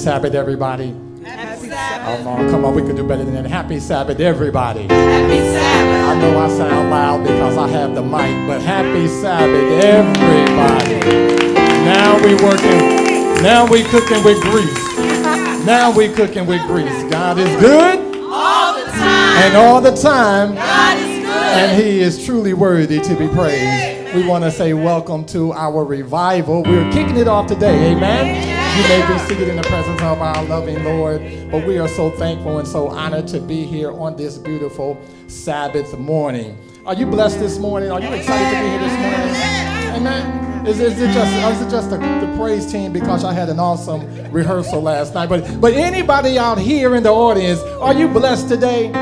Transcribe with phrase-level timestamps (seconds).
[0.00, 0.94] Sabbath, everybody.
[1.24, 2.18] Happy Sabbath.
[2.24, 2.74] Come on, come on.
[2.74, 3.46] We could do better than that.
[3.46, 4.86] Happy Sabbath, everybody.
[4.88, 6.08] Happy Sabbath.
[6.08, 11.26] I know I sound loud because I have the mic, but happy Sabbath, everybody.
[11.84, 13.42] Now we working.
[13.42, 15.66] Now we cooking with grease.
[15.66, 17.10] Now we cooking with grease.
[17.10, 19.36] God is good, All the time.
[19.42, 21.28] and all the time, God is good.
[21.28, 24.14] and He is truly worthy to be praised.
[24.14, 26.62] We want to say welcome to our revival.
[26.62, 27.92] We're kicking it off today.
[27.92, 28.49] Amen.
[28.80, 32.10] You may be seated in the presence of our loving Lord, but we are so
[32.10, 36.56] thankful and so honored to be here on this beautiful Sabbath morning.
[36.86, 37.90] Are you blessed this morning?
[37.90, 39.96] Are you excited to be here this morning?
[39.96, 40.66] Amen.
[40.66, 43.60] Is, is it just is it just the, the praise team because I had an
[43.60, 45.28] awesome rehearsal last night?
[45.28, 48.92] But but anybody out here in the audience, are you blessed today?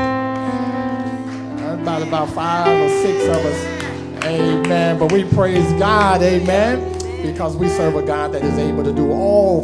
[1.81, 4.25] about about five or six of us.
[4.25, 4.99] Amen.
[4.99, 6.93] But we praise God, amen,
[7.23, 9.58] because we serve a God that is able to do all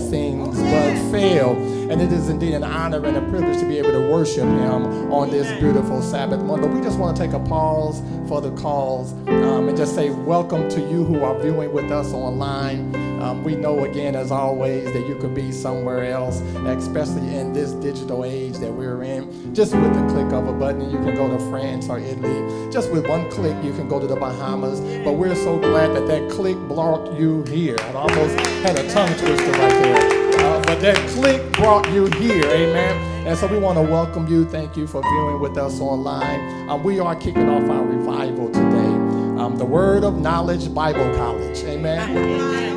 [1.15, 1.51] fail.
[1.91, 5.12] And it is indeed an honor and a privilege to be able to worship Him
[5.13, 6.67] on this beautiful Sabbath morning.
[6.67, 10.09] But we just want to take a pause for the calls um, and just say
[10.09, 12.94] welcome to you who are viewing with us online.
[13.21, 17.71] Um, we know again, as always, that you could be somewhere else, especially in this
[17.71, 19.56] digital age that we're in.
[19.56, 22.71] Just with the click of a button, you can go to France or Italy.
[22.71, 24.81] Just with one click, you can go to the Bahamas.
[25.03, 27.77] But we're so glad that that click brought you here.
[27.79, 30.25] I almost had a tongue twister right there.
[30.45, 33.27] Uh, but that click brought you here, amen.
[33.27, 34.45] And so we want to welcome you.
[34.45, 36.69] Thank you for viewing with us online.
[36.69, 38.94] Um, we are kicking off our revival today.
[39.42, 42.18] Um, the Word of Knowledge Bible College, amen.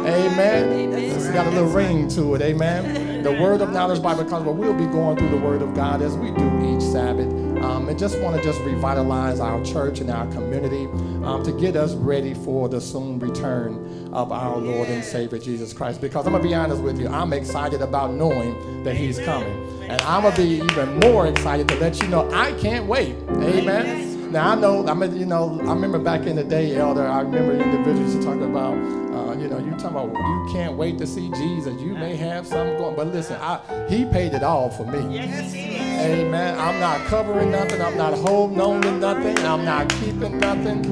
[0.07, 0.95] Amen.
[0.95, 3.23] It's got a little ring to it, amen.
[3.23, 6.03] The Word of Knowledge Bible College, but we'll be going through the Word of God
[6.03, 7.29] as we do each Sabbath.
[7.63, 10.87] Um, and just want to just revitalize our church and our community
[11.25, 15.73] um, to get us ready for the soon return of our Lord and Savior Jesus
[15.73, 16.01] Christ.
[16.01, 20.01] Because I'm gonna be honest with you, I'm excited about knowing that He's coming, and
[20.03, 23.15] I'm gonna be even more excited to let you know I can't wait.
[23.29, 24.18] Amen.
[24.31, 27.07] Now I know, I mean, you know, I remember back in the day, Elder.
[27.07, 31.07] I remember individuals talking about, uh, you know, you talking about you can't wait to
[31.07, 31.81] see Jesus.
[31.81, 33.59] You may have something going, but listen, I,
[33.89, 35.15] He paid it all for me.
[35.17, 36.59] Yes, he Amen.
[36.59, 37.81] I'm not covering nothing.
[37.81, 39.39] I'm not holding on to nothing.
[39.39, 40.83] I'm not keeping nothing.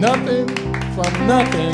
[0.00, 0.48] Nothing
[0.94, 1.72] from nothing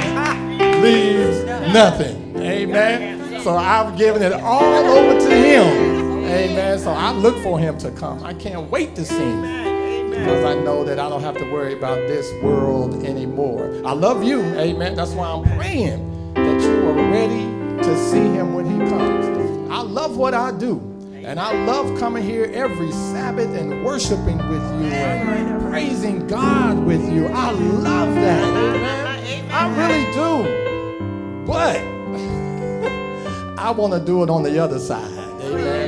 [0.82, 2.36] leaves nothing.
[2.36, 3.42] Amen.
[3.42, 6.24] So I've given it all over to Him.
[6.26, 6.78] Amen.
[6.78, 8.22] So I look for Him to come.
[8.22, 9.75] I can't wait to see Him
[10.18, 13.80] because I know that I don't have to worry about this world anymore.
[13.84, 14.94] I love you, amen.
[14.94, 17.44] That's why I'm praying that you are ready
[17.84, 19.26] to see him when he comes.
[19.70, 20.80] I love what I do.
[21.24, 27.02] And I love coming here every Sabbath and worshiping with you and praising God with
[27.12, 27.26] you.
[27.26, 29.50] I love that, amen.
[29.50, 31.44] I really do.
[31.46, 31.76] But
[33.58, 35.10] I want to do it on the other side,
[35.42, 35.85] amen.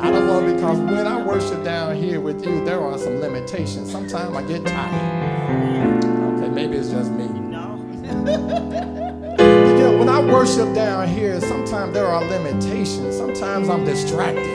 [0.00, 3.20] I don't want to because when I worship down here with you, there are some
[3.20, 3.90] limitations.
[3.90, 6.04] Sometimes I get tired.
[6.04, 7.26] Okay, maybe it's just me.
[7.26, 7.76] Know,
[9.98, 13.16] when I worship down here, sometimes there are limitations.
[13.16, 14.46] Sometimes I'm distracted.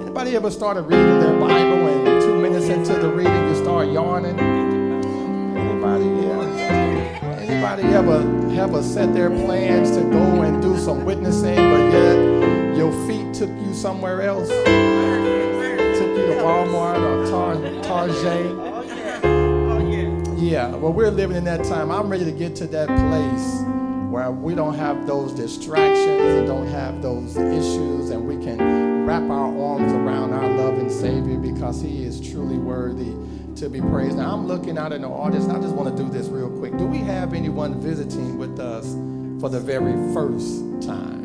[0.00, 4.38] Anybody ever started reading their Bible and two minutes into the reading you start yawning?
[5.56, 6.04] Anybody?
[6.04, 7.46] Yeah.
[7.48, 8.20] Anybody ever
[8.58, 12.45] ever set their plans to go and do some witnessing, but yet
[12.86, 14.48] your feet took you somewhere else?
[14.48, 14.58] Took
[16.16, 18.56] you to Walmart or Tar- Target?
[20.38, 21.90] Yeah, well, we're living in that time.
[21.90, 23.62] I'm ready to get to that place
[24.10, 29.28] where we don't have those distractions and don't have those issues, and we can wrap
[29.28, 33.12] our arms around our loving Savior because He is truly worthy
[33.56, 34.18] to be praised.
[34.18, 36.76] Now, I'm looking out in the audience, I just want to do this real quick.
[36.76, 38.92] Do we have anyone visiting with us
[39.40, 41.15] for the very first time?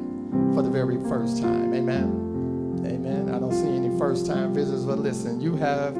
[0.54, 1.74] For the very first time.
[1.74, 2.84] Amen.
[2.86, 3.34] Amen.
[3.34, 5.96] I don't see any first time visitors, but listen, you have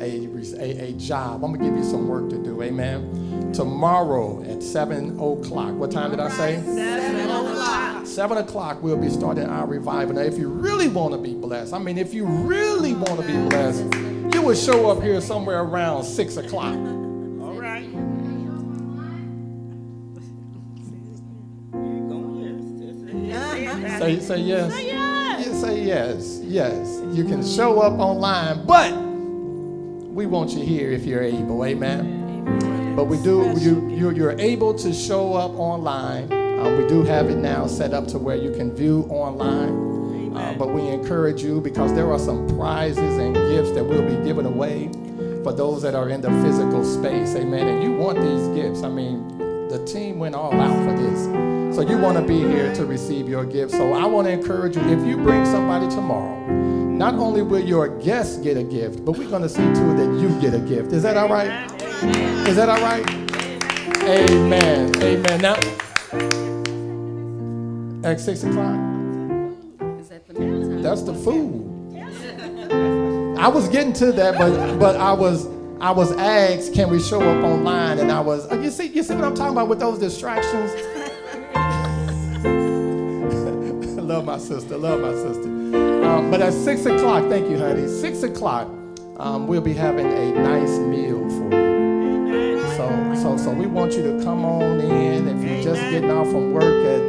[0.00, 0.28] a,
[0.60, 1.44] a, a job.
[1.44, 2.62] I'm going to give you some work to do.
[2.62, 3.52] Amen.
[3.52, 5.74] Tomorrow at 7 o'clock.
[5.74, 6.62] What time did I say?
[6.62, 8.06] 7 o'clock.
[8.06, 10.14] 7 o'clock, we'll be starting our revival.
[10.14, 13.26] Now, if you really want to be blessed, I mean, if you really want to
[13.26, 13.92] be blessed,
[14.34, 16.76] you would show up here somewhere around 6 o'clock.
[24.06, 25.46] Say, say yes.
[25.46, 26.40] You say yes.
[26.44, 27.02] Yes.
[27.10, 28.92] You can show up online, but
[30.12, 31.64] we want you here if you're able.
[31.64, 32.94] Amen.
[32.94, 36.32] But we do, you, you, you're able to show up online.
[36.32, 40.36] Uh, we do have it now set up to where you can view online.
[40.36, 44.22] Uh, but we encourage you because there are some prizes and gifts that will be
[44.24, 44.88] given away
[45.42, 47.34] for those that are in the physical space.
[47.34, 47.66] Amen.
[47.66, 48.84] And you want these gifts.
[48.84, 51.55] I mean, the team went all out for this.
[51.76, 53.72] So you want to be here to receive your gift.
[53.72, 57.88] So I want to encourage you, if you bring somebody tomorrow, not only will your
[58.00, 60.58] guests get a gift, but we're going to see to it that you get a
[60.58, 60.92] gift.
[60.92, 61.70] Is that all right?
[62.48, 63.06] Is that all right?
[64.08, 64.90] Amen.
[65.02, 65.40] Amen.
[65.42, 65.56] Now,
[68.08, 68.80] at six o'clock,
[70.00, 70.80] Is that the meantime?
[70.80, 71.62] that's the food.
[73.38, 75.46] I was getting to that, but but I was
[75.78, 77.98] I was asked, can we show up online?
[77.98, 80.72] And I was, you see, you see what I'm talking about with those distractions.
[84.06, 85.48] Love my sister, love my sister.
[86.06, 87.88] Um, but at six o'clock, thank you, honey.
[87.88, 88.68] Six o'clock,
[89.16, 92.60] um, we'll be having a nice meal for you.
[92.76, 92.88] So,
[93.20, 95.26] so, so we want you to come on in.
[95.26, 97.00] If you're just getting off from work at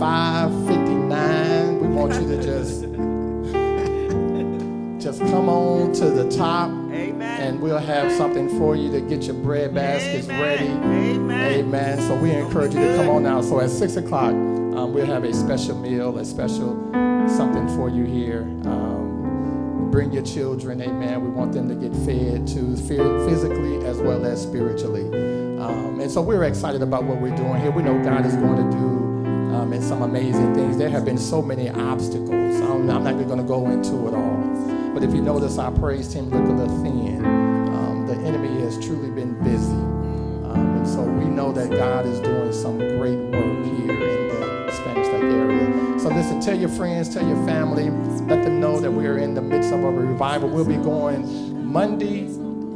[0.00, 2.82] 5:59, we want you to just
[5.04, 6.70] just come on to the top,
[7.02, 10.66] and we'll have something for you to get your bread baskets ready.
[11.60, 12.00] Amen.
[12.02, 13.40] So we encourage you to come on now.
[13.40, 16.74] So at six o'clock, um, we'll have a special meal, a special
[17.28, 18.42] something for you here.
[18.64, 21.22] Um, bring your children, amen.
[21.22, 25.06] We want them to get fed too, phy- physically as well as spiritually.
[25.58, 27.70] Um, and so we're excited about what we're doing here.
[27.70, 30.76] We know God is going to do um, and some amazing things.
[30.78, 32.60] There have been so many obstacles.
[32.60, 34.77] I'm, I'm not going to go into it all.
[34.94, 37.24] But if you notice, our praise team look a little thin.
[37.24, 39.72] Um, the enemy has truly been busy.
[39.72, 44.72] Um, and so we know that God is doing some great work here in the
[44.72, 45.98] Spanish Lake area.
[45.98, 47.90] So listen, tell your friends, tell your family,
[48.26, 50.48] let them know that we are in the midst of a revival.
[50.48, 52.26] We'll be going Monday,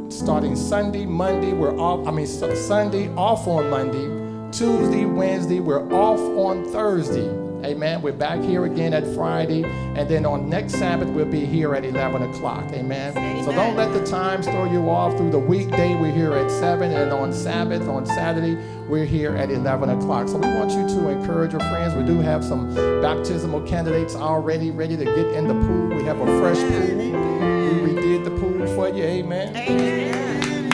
[0.09, 4.07] starting Sunday, Monday, we're off, I mean, Sunday, off on Monday,
[4.51, 7.42] Tuesday, Wednesday, we're off on Thursday.
[7.65, 8.01] Amen.
[8.01, 9.63] We're back here again at Friday.
[9.63, 12.69] And then on next Sabbath, we'll be here at 11 o'clock.
[12.73, 13.13] Amen.
[13.45, 15.15] So don't let the times throw you off.
[15.15, 16.91] Through the weekday, we're here at 7.
[16.91, 18.55] And on Sabbath, on Saturday,
[18.89, 20.27] we're here at 11 o'clock.
[20.27, 21.95] So we want you to encourage your friends.
[21.95, 25.87] We do have some baptismal candidates already ready to get in the pool.
[25.95, 26.97] We have a fresh pool.
[26.97, 29.03] We redid the pool for you.
[29.05, 29.55] Amen.
[29.55, 30.69] Amen.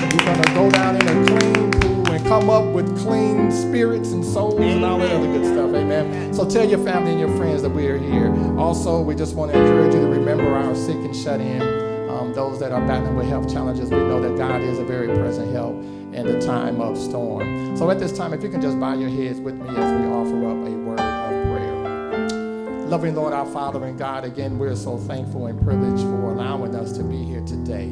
[0.00, 1.87] You're going to go down in a clean pool
[2.28, 5.74] come up with clean spirits and souls and all that other good stuff.
[5.74, 6.34] Amen.
[6.34, 8.30] So tell your family and your friends that we are here.
[8.58, 11.62] Also, we just want to encourage you to remember our sick and shut in.
[12.10, 15.06] Um, those that are battling with health challenges, we know that God is a very
[15.06, 15.74] present help
[16.12, 17.74] in the time of storm.
[17.78, 20.06] So at this time, if you can just bow your heads with me as we
[20.08, 22.88] offer up a word of prayer.
[22.88, 26.92] Loving Lord, our Father and God, again, we're so thankful and privileged for allowing us
[26.98, 27.86] to be here today.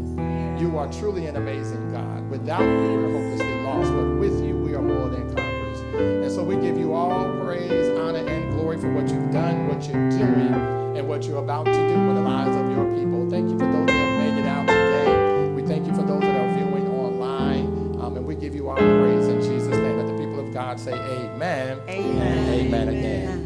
[0.61, 2.29] You are truly an amazing God.
[2.29, 3.46] Without you, we're hopelessly
[3.77, 5.81] lost, but with you, we are more than conquerors.
[5.95, 9.87] And so we give you all praise, honor, and glory for what you've done, what
[9.87, 10.55] you're doing,
[10.97, 13.29] and what you're about to do in the lives of your people.
[13.31, 15.53] Thank you for those that have made it out today.
[15.53, 18.01] We thank you for those that are viewing online.
[18.01, 19.97] Um, and we give you our praise in Jesus' name.
[19.99, 21.81] Let the people of God say amen.
[21.89, 22.49] Amen.
[22.49, 23.46] Amen again.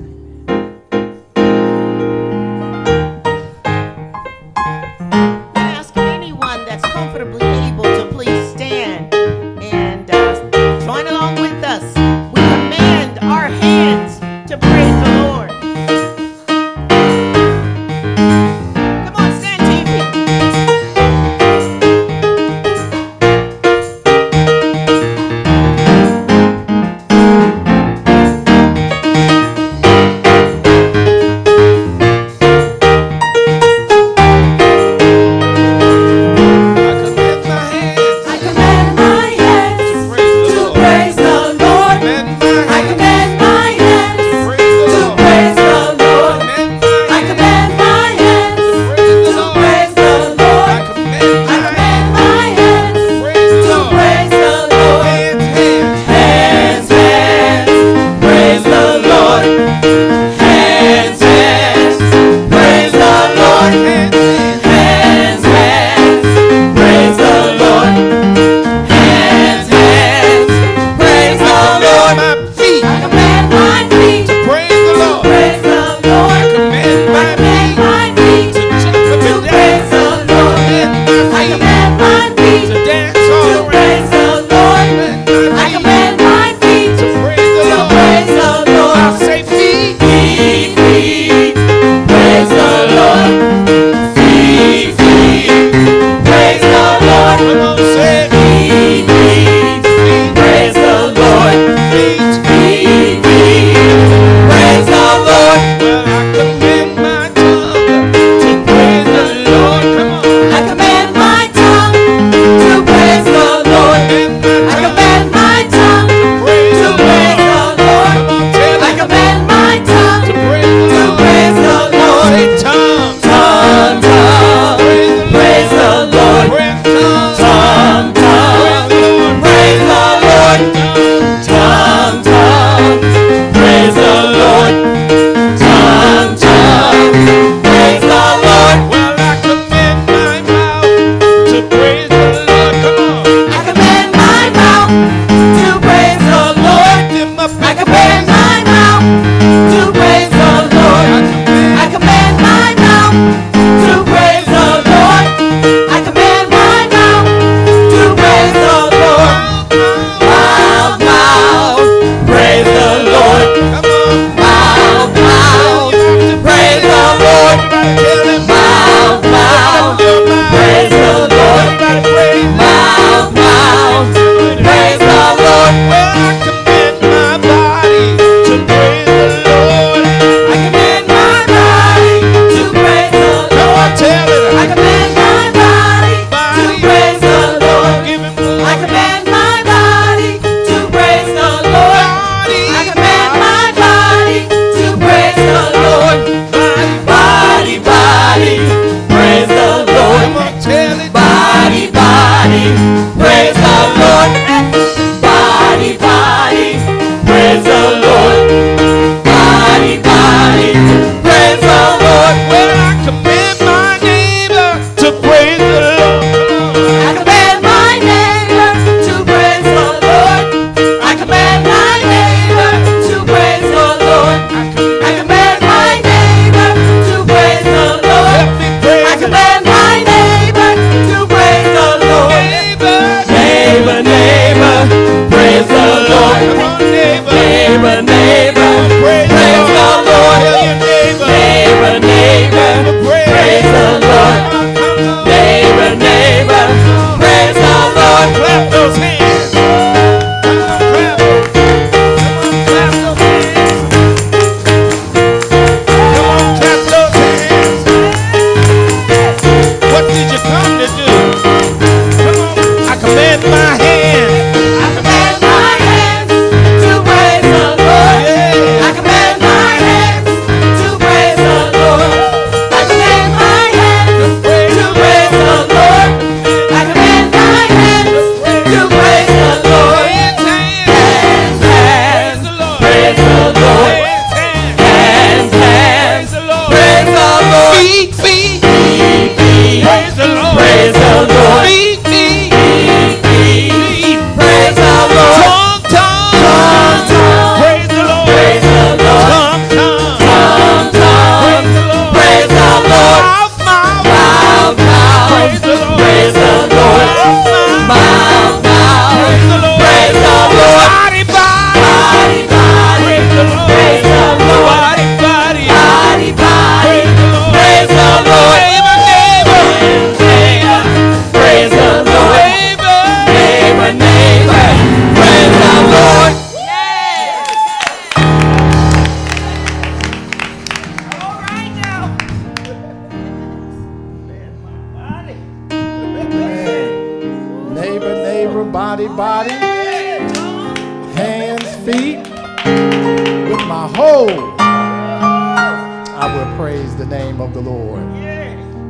[341.92, 348.02] Feet, with my whole, I will praise the name of the Lord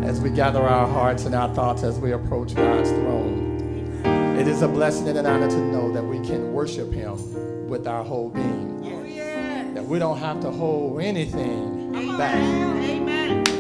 [0.05, 4.03] as we gather our hearts and our thoughts as we approach God's throne.
[4.39, 7.87] It is a blessing and an honor to know that we can worship Him with
[7.87, 8.81] our whole being.
[9.75, 12.43] That we don't have to hold anything back.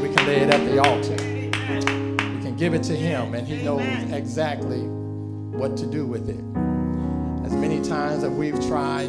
[0.02, 1.16] We can lay it at the altar.
[1.16, 6.44] We can give it to Him, and He knows exactly what to do with it.
[7.46, 9.08] As many times that we've tried,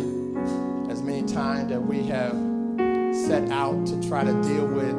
[0.89, 2.36] as many times that we have
[3.15, 4.95] set out to try to deal with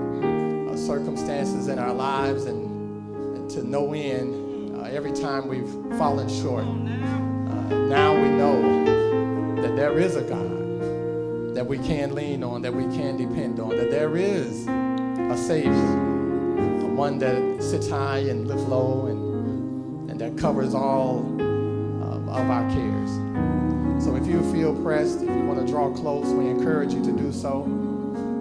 [0.73, 6.29] uh, circumstances in our lives and, and to no end, uh, every time we've fallen
[6.29, 12.63] short, uh, now we know that there is a God that we can lean on,
[12.63, 16.13] that we can depend on, that there is a Savior,
[16.95, 21.21] one that sits high and looks low and, and that covers all
[22.33, 23.32] of our cares.
[24.33, 27.65] You feel pressed, if you want to draw close, we encourage you to do so.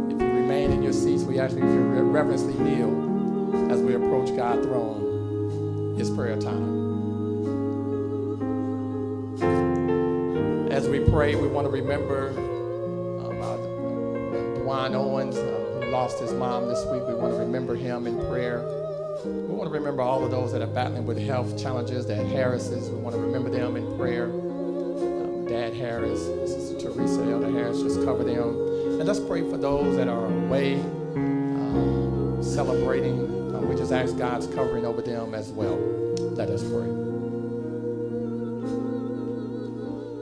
[0.10, 5.98] If you remain in your seats, we to reverently kneel as we approach God's throne.
[6.00, 6.80] It's prayer time.
[10.72, 12.30] As we pray, we want to remember
[13.26, 13.42] um,
[14.96, 17.04] Owens, uh, who lost his mom this week.
[17.06, 18.62] We want to remember him in prayer.
[19.26, 22.90] We want to remember all of those that are battling with health challenges, that Harrises.
[22.90, 24.32] We want to remember them in prayer.
[25.52, 29.00] Um, Dad Harris, Sister Teresa, Elder Harris, just cover them.
[29.00, 33.20] And let's pray for those that are away, uh, celebrating.
[33.54, 35.78] Uh, we just ask God's covering over them as well.
[36.18, 36.88] Let us pray.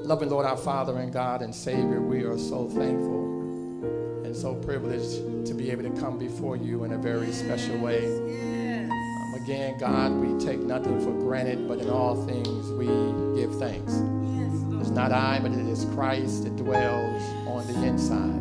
[0.07, 5.45] Loving Lord, our Father and God and Savior, we are so thankful and so privileged
[5.45, 8.05] to be able to come before you in a very special way.
[8.05, 12.87] Um, again, God, we take nothing for granted, but in all things we
[13.39, 14.01] give thanks.
[14.99, 18.35] Not I, but it is Christ that dwells on the inside.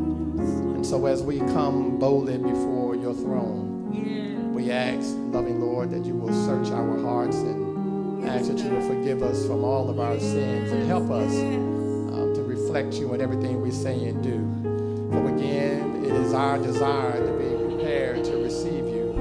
[0.74, 6.16] And so as we come boldly before your throne, we ask, loving Lord, that you
[6.16, 10.18] will search our hearts and ask that you will forgive us from all of our
[10.18, 15.12] sins and help us um, to reflect you in everything we say and do.
[15.12, 19.12] For again, it is our desire to be prepared to receive you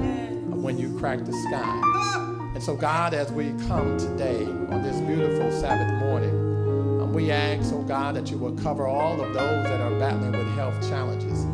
[0.55, 2.47] when you crack the sky.
[2.55, 6.46] And so, God, as we come today on this beautiful Sabbath morning,
[7.07, 10.31] um, we ask, oh God, that you will cover all of those that are battling
[10.31, 11.45] with health challenges.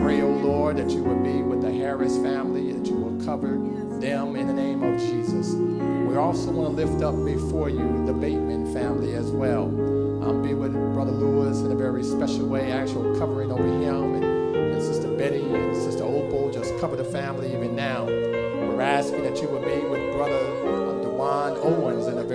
[0.00, 3.52] Pray, oh Lord, that you will be with the Harris family, that you will cover
[4.00, 5.54] them in the name of Jesus.
[5.54, 9.64] We also want to lift up before you the Bateman family as well.
[9.64, 14.56] Um, be with Brother Lewis in a very special way, actual covering over him and,
[14.56, 16.50] and Sister Betty and Sister Opal.
[16.52, 18.04] Just cover the family even now.
[18.06, 19.83] We're asking that you would be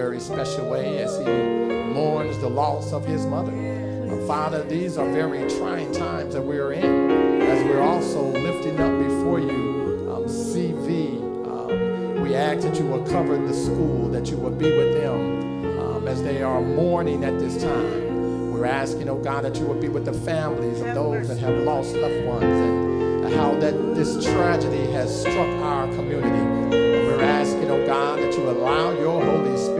[0.09, 1.23] very special way as he
[1.93, 3.51] mourns the loss of his mother.
[3.51, 8.97] Uh, Father, these are very trying times that we're in as we're also lifting up
[8.97, 14.37] before you um, CV um, we ask that you will cover the school, that you
[14.37, 18.51] will be with them um, as they are mourning at this time.
[18.51, 21.55] We're asking, oh God, that you will be with the families of those that have
[21.59, 22.43] lost loved ones
[23.25, 26.75] and how that this tragedy has struck our community.
[26.75, 29.78] We're asking, oh God, that you allow your Holy Spirit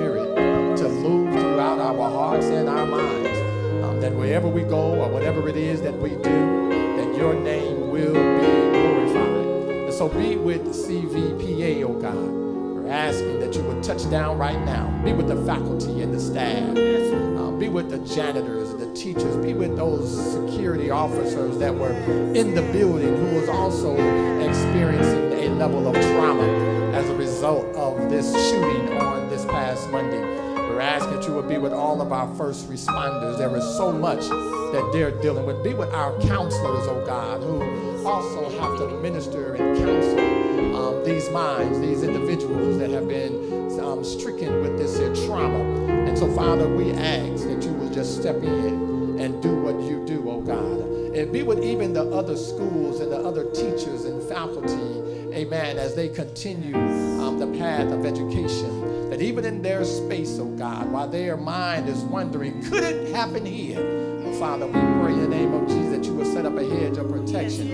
[2.39, 3.39] hearts and our minds.
[3.83, 7.89] Um, that wherever we go or whatever it is that we do, that your name
[7.89, 9.85] will be glorified.
[9.85, 12.15] And so be with CVPA, oh God.
[12.15, 14.87] We're asking that you would touch down right now.
[15.03, 16.77] Be with the faculty and the staff.
[16.77, 19.35] Uh, be with the janitors, the teachers.
[19.37, 23.93] Be with those security officers that were in the building who was also
[24.39, 26.47] experiencing a level of trauma
[26.93, 30.28] as a result of this shooting on this past Monday.
[31.29, 33.37] You would be with all of our first responders.
[33.37, 35.63] There is so much that they're dealing with.
[35.63, 41.29] Be with our counselors, oh God, who also have to minister and counsel um, these
[41.29, 45.63] minds, these individuals that have been um, stricken with this here trauma.
[46.07, 50.03] And so, Father, we ask that you will just step in and do what you
[50.07, 50.79] do, oh God.
[51.15, 54.73] And be with even the other schools and the other teachers and faculty,
[55.39, 59.09] amen, as they continue um, the path of education.
[59.09, 63.45] That even in their space, oh God, while their mind is wondering, could it happen
[63.45, 63.79] here?
[63.79, 66.63] Oh, Father, we pray in the name of Jesus that you will set up a
[66.63, 67.71] hedge of protection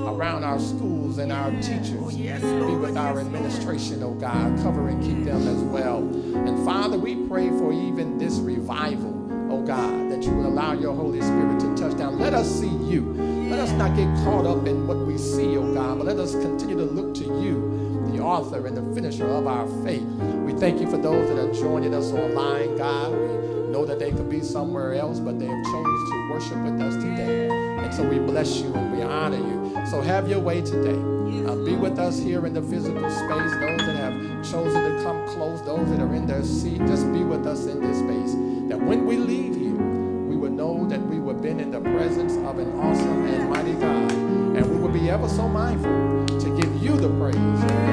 [0.00, 2.16] around our schools and our teachers.
[2.16, 5.98] Be with our administration, oh God, cover and keep them as well.
[5.98, 9.21] And Father, we pray for even this revival
[9.62, 12.18] oh God, that you will allow your Holy Spirit to touch down.
[12.18, 13.12] Let us see you.
[13.48, 16.32] Let us not get caught up in what we see, oh God, but let us
[16.32, 20.02] continue to look to you, the author and the finisher of our faith.
[20.02, 23.12] We thank you for those that are joining us online, God.
[23.12, 26.80] We know that they could be somewhere else, but they have chosen to worship with
[26.80, 27.48] us today.
[27.50, 29.86] And so we bless you and we honor you.
[29.90, 30.98] So have your way today.
[31.46, 33.52] Uh, be with us here in the physical space.
[33.52, 37.24] Those that have chosen to come close, those that are in their seat, just be
[37.24, 38.51] with us in this space.
[38.72, 42.36] That when we leave here, we will know that we have been in the presence
[42.36, 44.10] of an awesome and mighty God.
[44.56, 47.91] And we will be ever so mindful to give you the praise,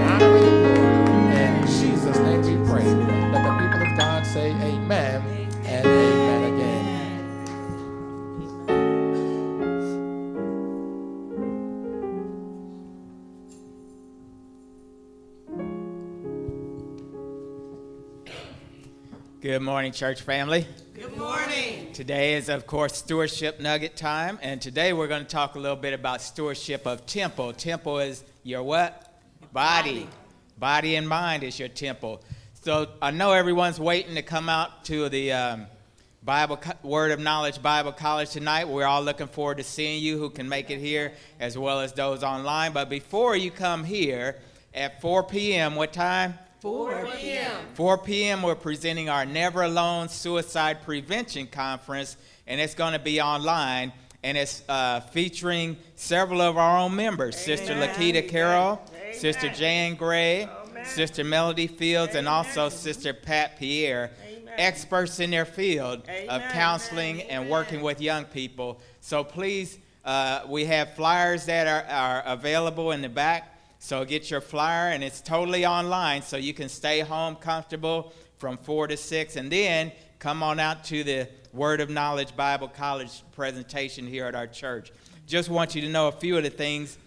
[19.50, 20.68] Good morning, church family.
[20.94, 21.92] Good morning.
[21.92, 25.76] Today is, of course, stewardship nugget time, and today we're going to talk a little
[25.76, 27.54] bit about stewardship of temple.
[27.54, 29.12] Temple is your what?
[29.52, 30.08] Body.
[30.60, 32.22] Body and mind is your temple.
[32.62, 35.66] So I know everyone's waiting to come out to the um,
[36.22, 38.68] Bible Word of Knowledge Bible College tonight.
[38.68, 41.92] We're all looking forward to seeing you who can make it here, as well as
[41.94, 42.72] those online.
[42.72, 44.36] But before you come here
[44.76, 46.38] at 4 p.m., what time?
[46.60, 47.52] 4 p.m.
[47.76, 52.18] 4 p.m., we're presenting our Never Alone Suicide Prevention Conference,
[52.48, 53.94] and it's going to be online,
[54.24, 59.14] and it's uh, featuring several of our own members Sister Lakita Carroll, Amen.
[59.14, 60.84] Sister Jan Gray, Amen.
[60.84, 64.12] Sister Melody Fields, and also Sister Pat Pierre,
[64.58, 66.52] experts in their field of Amen.
[66.52, 68.82] counseling and working with young people.
[69.00, 73.49] So please, uh, we have flyers that are, are available in the back.
[73.80, 78.58] So get your flyer, and it's totally online, so you can stay home comfortable from
[78.58, 79.36] 4 to 6.
[79.38, 84.36] And then come on out to the Word of Knowledge Bible College presentation here at
[84.36, 84.92] our church.
[85.26, 86.98] Just want you to know a few of the things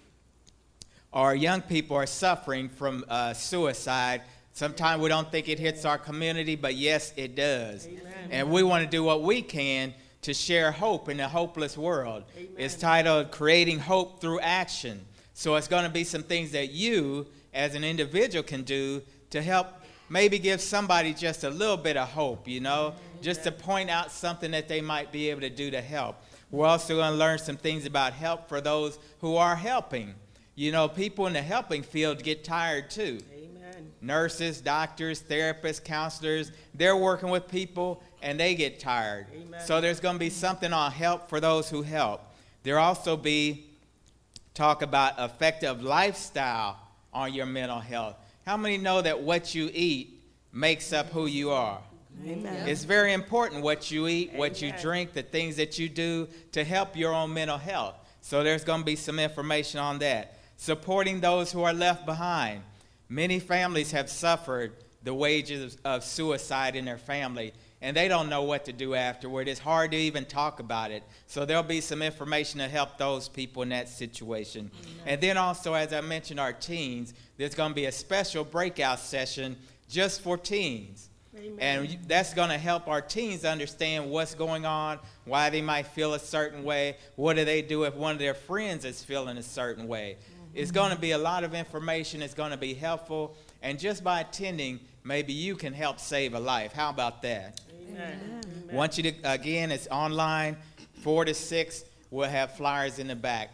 [1.12, 4.22] our young people are suffering from uh, suicide.
[4.54, 7.86] Sometimes we don't think it hits our community, but yes, it does.
[8.30, 12.24] And we want to do what we can to share hope in a hopeless world.
[12.56, 15.04] It's titled Creating Hope Through Action.
[15.34, 19.42] So it's going to be some things that you, as an individual, can do to
[19.42, 19.68] help
[20.08, 24.12] maybe give somebody just a little bit of hope, you know, just to point out
[24.12, 26.16] something that they might be able to do to help.
[26.50, 30.14] We're also going to learn some things about help for those who are helping.
[30.54, 33.20] You know, people in the helping field get tired too.
[33.32, 33.90] Amen.
[34.02, 39.28] Nurses, doctors, therapists, counselors, they're working with people and they get tired.
[39.34, 39.60] Amen.
[39.64, 42.20] So there's going to be something on help for those who help.
[42.64, 43.71] There'll also be
[44.54, 46.78] talk about effective lifestyle
[47.12, 48.16] on your mental health.
[48.46, 51.80] How many know that what you eat makes up who you are?
[52.26, 52.68] Amen.
[52.68, 56.62] It's very important what you eat, what you drink, the things that you do to
[56.64, 57.94] help your own mental health.
[58.20, 60.38] So there's going to be some information on that.
[60.56, 62.62] Supporting those who are left behind.
[63.08, 68.42] Many families have suffered the wages of suicide in their family, and they don't know
[68.42, 69.48] what to do afterward.
[69.48, 71.02] It's hard to even talk about it.
[71.26, 74.70] So there'll be some information to help those people in that situation.
[75.04, 79.00] And then also, as I mentioned, our teens, there's going to be a special breakout
[79.00, 79.56] session
[79.88, 81.08] just for teens.
[81.36, 81.56] Amen.
[81.58, 86.14] And that's going to help our teens understand what's going on, why they might feel
[86.14, 89.42] a certain way, what do they do if one of their friends is feeling a
[89.42, 90.18] certain way.
[90.20, 90.58] Mm-hmm.
[90.58, 94.04] It's going to be a lot of information, it's going to be helpful, and just
[94.04, 96.74] by attending, maybe you can help save a life.
[96.74, 97.60] How about that?
[97.92, 98.42] Amen.
[98.72, 100.56] Want you to, again, it's online,
[101.02, 101.84] 4 to 6.
[102.10, 103.50] We'll have flyers in the back.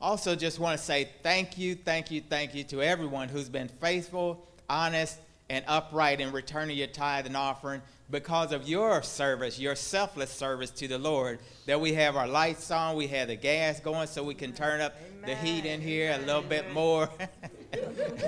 [0.00, 3.68] Also, just want to say thank you, thank you, thank you to everyone who's been
[3.68, 5.18] faithful, honest,
[5.50, 10.70] and upright in returning your tithe and offering because of your service, your selfless service
[10.70, 11.40] to the Lord.
[11.66, 14.80] That we have our lights on, we have the gas going so we can turn
[14.80, 17.10] up the heat in here a little bit more.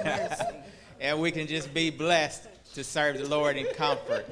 [1.01, 4.27] and we can just be blessed to serve the Lord in comfort.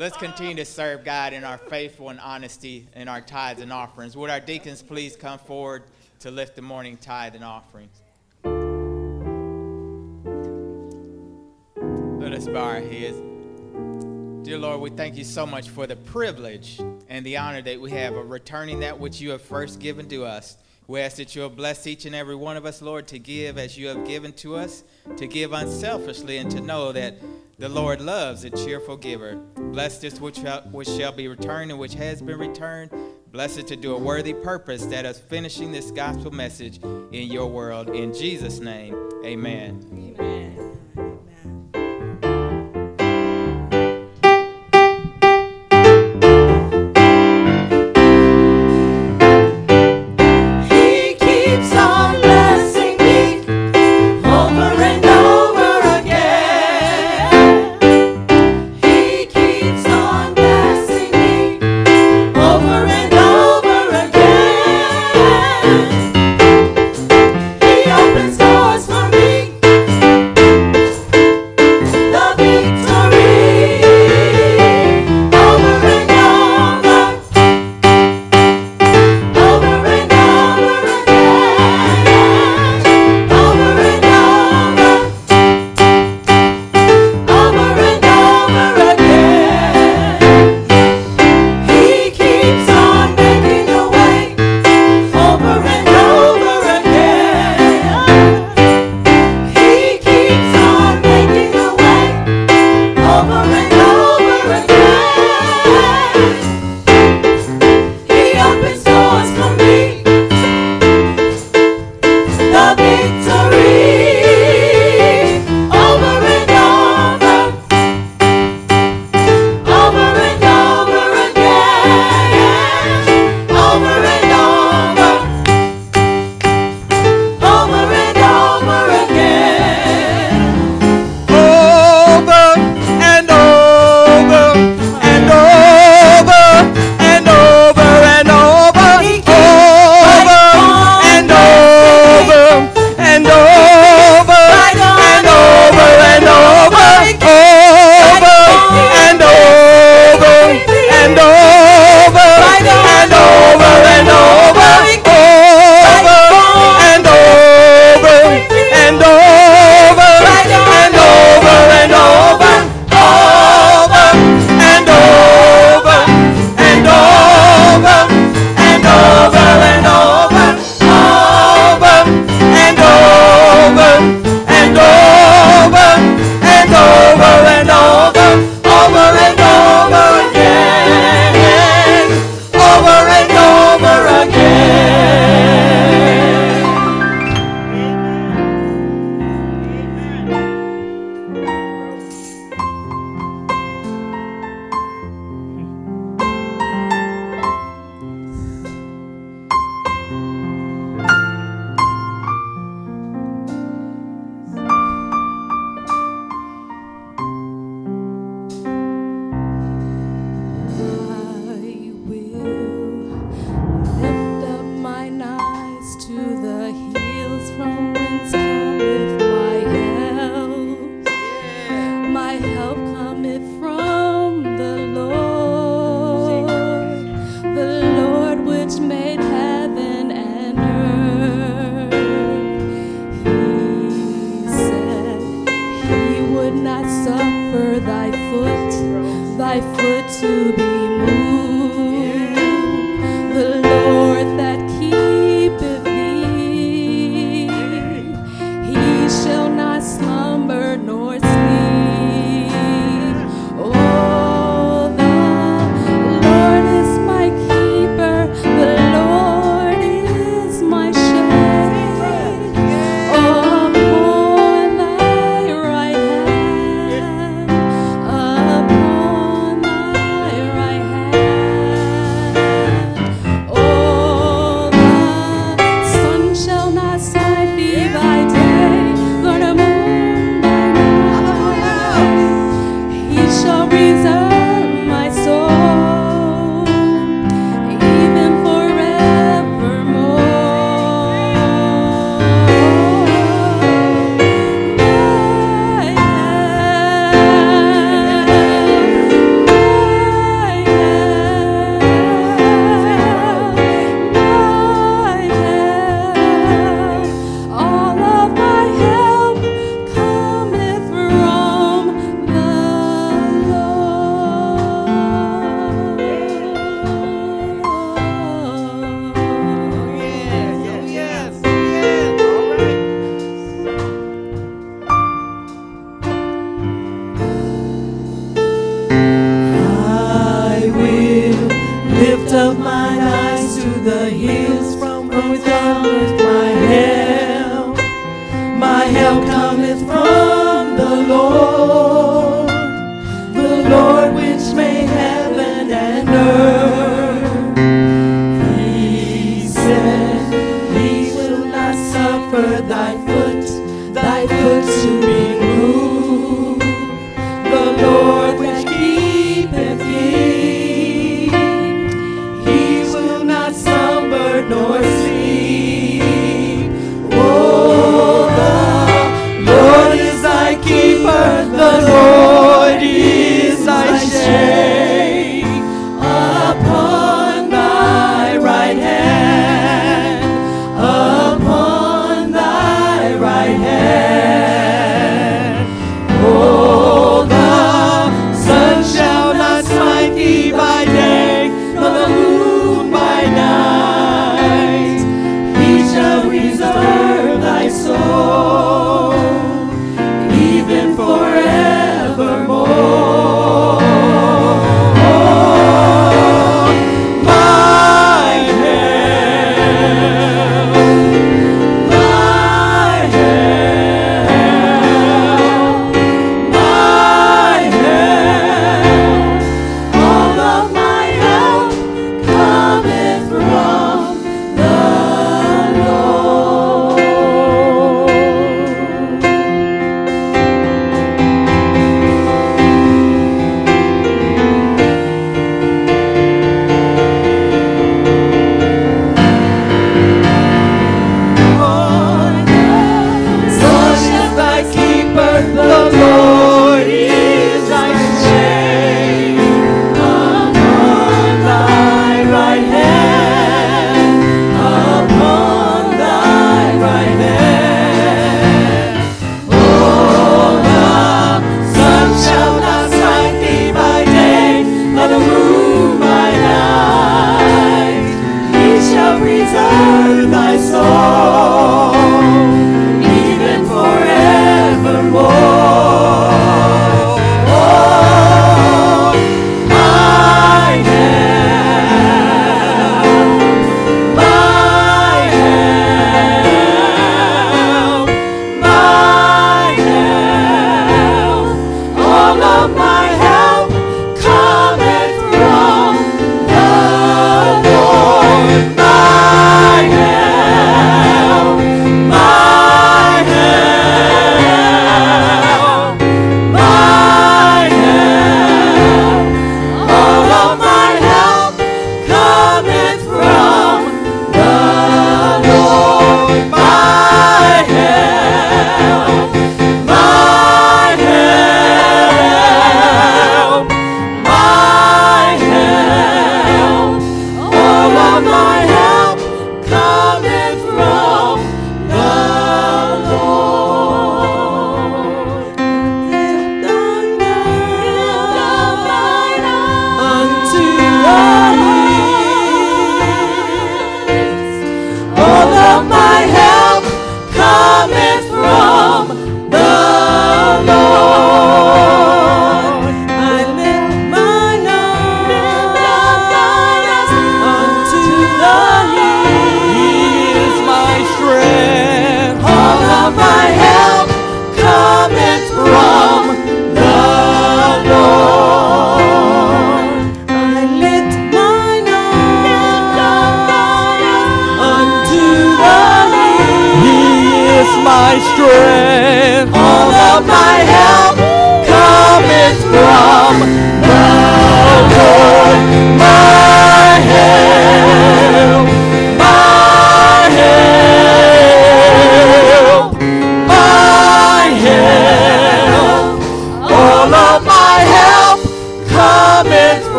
[0.00, 4.16] Let's continue to serve God in our faithful and honesty in our tithes and offerings.
[4.16, 5.82] Would our deacons please come forward
[6.20, 8.00] to lift the morning tithe and offerings?
[12.18, 13.18] Let us bow our heads.
[14.42, 17.90] Dear Lord, we thank you so much for the privilege and the honor that we
[17.90, 20.56] have of returning that which you have first given to us.
[20.90, 23.58] We ask that you will bless each and every one of us, Lord, to give
[23.58, 24.82] as you have given to us,
[25.18, 27.14] to give unselfishly, and to know that
[27.60, 29.36] the Lord loves a cheerful giver.
[29.54, 32.90] Bless this which shall, be returned and which has been returned.
[33.30, 37.46] Bless it to do a worthy purpose that is finishing this gospel message in your
[37.46, 37.90] world.
[37.90, 38.96] In Jesus' name.
[39.24, 39.99] Amen.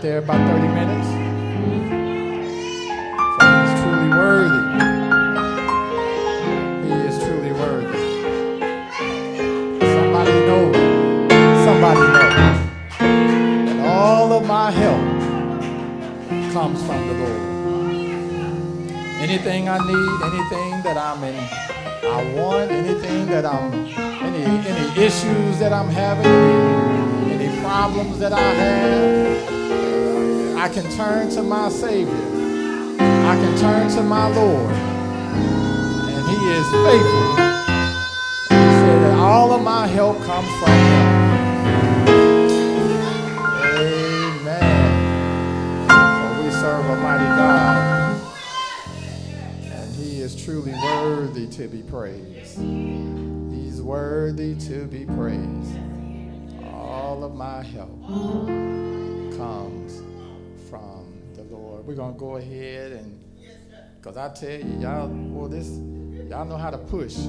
[0.00, 0.39] There about
[61.90, 63.20] We're gonna go ahead and,
[64.00, 65.66] cause I tell you, y'all, well, this,
[66.30, 67.16] y'all know how to push.
[67.16, 67.24] They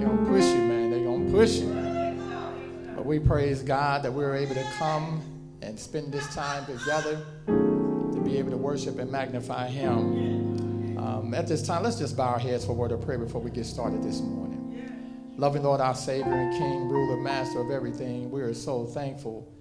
[0.00, 0.92] gonna push you, man.
[0.92, 2.94] They gonna push you.
[2.94, 7.20] But we praise God that we were able to come and spend this time together
[7.46, 10.98] to be able to worship and magnify Him.
[10.98, 13.40] Um, at this time, let's just bow our heads for a word of prayer before
[13.40, 15.34] we get started this morning.
[15.36, 19.52] Loving Lord, our Savior and King, ruler, master of everything, we are so thankful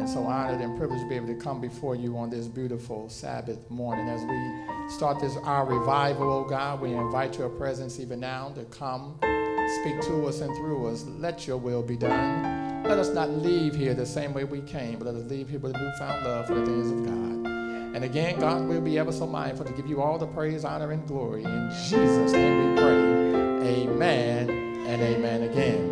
[0.00, 3.08] and so honored and privileged to be able to come before you on this beautiful
[3.10, 4.08] Sabbath morning.
[4.08, 8.64] As we start this our revival, oh God, we invite your presence even now to
[8.64, 11.04] come, speak to us and through us.
[11.04, 12.82] Let your will be done.
[12.84, 15.58] Let us not leave here the same way we came, but let us leave here
[15.60, 17.94] with a newfound love for the things of God.
[17.94, 20.92] And again, God will be ever so mindful to give you all the praise, honor,
[20.92, 21.44] and glory.
[21.44, 23.82] In Jesus' name we pray.
[23.82, 25.89] Amen and amen again.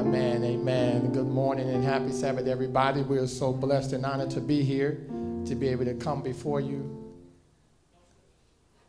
[0.00, 1.12] Amen, amen.
[1.12, 3.02] Good morning and happy Sabbath, everybody.
[3.02, 5.06] We are so blessed and honored to be here,
[5.44, 7.12] to be able to come before you.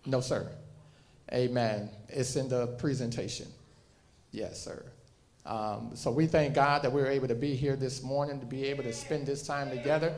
[0.05, 0.49] No, sir.
[1.33, 1.89] Amen.
[2.07, 3.47] It's in the presentation.
[4.31, 4.85] Yes, sir.
[5.45, 8.45] Um, so we thank God that we are able to be here this morning, to
[8.45, 10.13] be able to spend this time together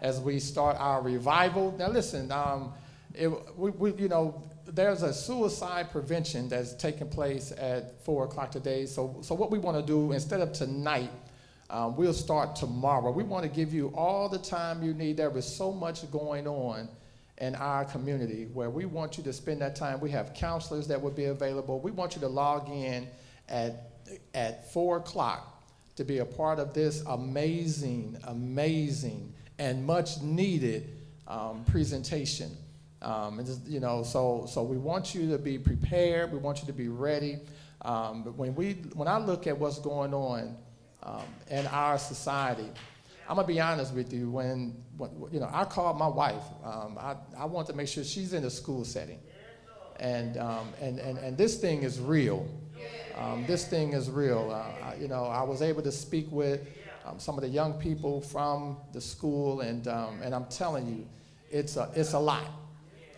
[0.00, 1.74] as we start our revival.
[1.78, 2.72] Now, listen, um,
[3.14, 3.28] it,
[3.58, 4.42] we, we, you know,
[4.72, 8.84] there's a suicide prevention that's taking place at four o'clock today.
[8.86, 11.10] So, so what we want to do instead of tonight,
[11.70, 13.10] um, we'll start tomorrow.
[13.10, 15.16] We want to give you all the time you need.
[15.16, 16.88] There is so much going on
[17.38, 20.00] in our community where we want you to spend that time.
[20.00, 21.80] We have counselors that will be available.
[21.80, 23.08] We want you to log in
[23.48, 23.84] at
[24.34, 25.62] at four o'clock
[25.96, 30.96] to be a part of this amazing, amazing, and much needed
[31.26, 32.56] um, presentation
[33.00, 36.32] Um, and just, you know, so so we want you to be prepared.
[36.32, 37.38] We want you to be ready.
[37.82, 40.56] Um, but when we when I look at what's going on
[41.04, 42.68] um, in our society,
[43.28, 44.30] I'm gonna be honest with you.
[44.30, 46.42] When, when you know, I called my wife.
[46.64, 49.20] Um, I I want to make sure she's in a school setting,
[50.00, 52.48] and um, and and and this thing is real.
[53.16, 54.50] Um, this thing is real.
[54.52, 56.66] Uh, I, you know, I was able to speak with
[57.16, 61.06] some of the young people from the school, and and I'm telling you,
[61.48, 62.44] it's a it's a lot.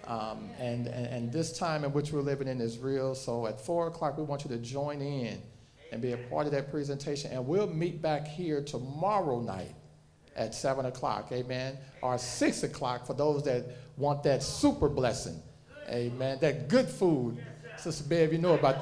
[0.06, 3.14] Um, and, and, and this time in which we're living in is real.
[3.14, 5.40] So at 4 o'clock, we want you to join in
[5.92, 7.30] and be a part of that presentation.
[7.32, 9.74] And we'll meet back here tomorrow night
[10.36, 11.30] at 7 o'clock.
[11.32, 11.76] Amen.
[12.02, 15.40] Or 6 o'clock for those that want that super blessing.
[15.88, 16.38] Amen.
[16.40, 17.38] That good food.
[17.76, 18.76] Sister Bev, you know about,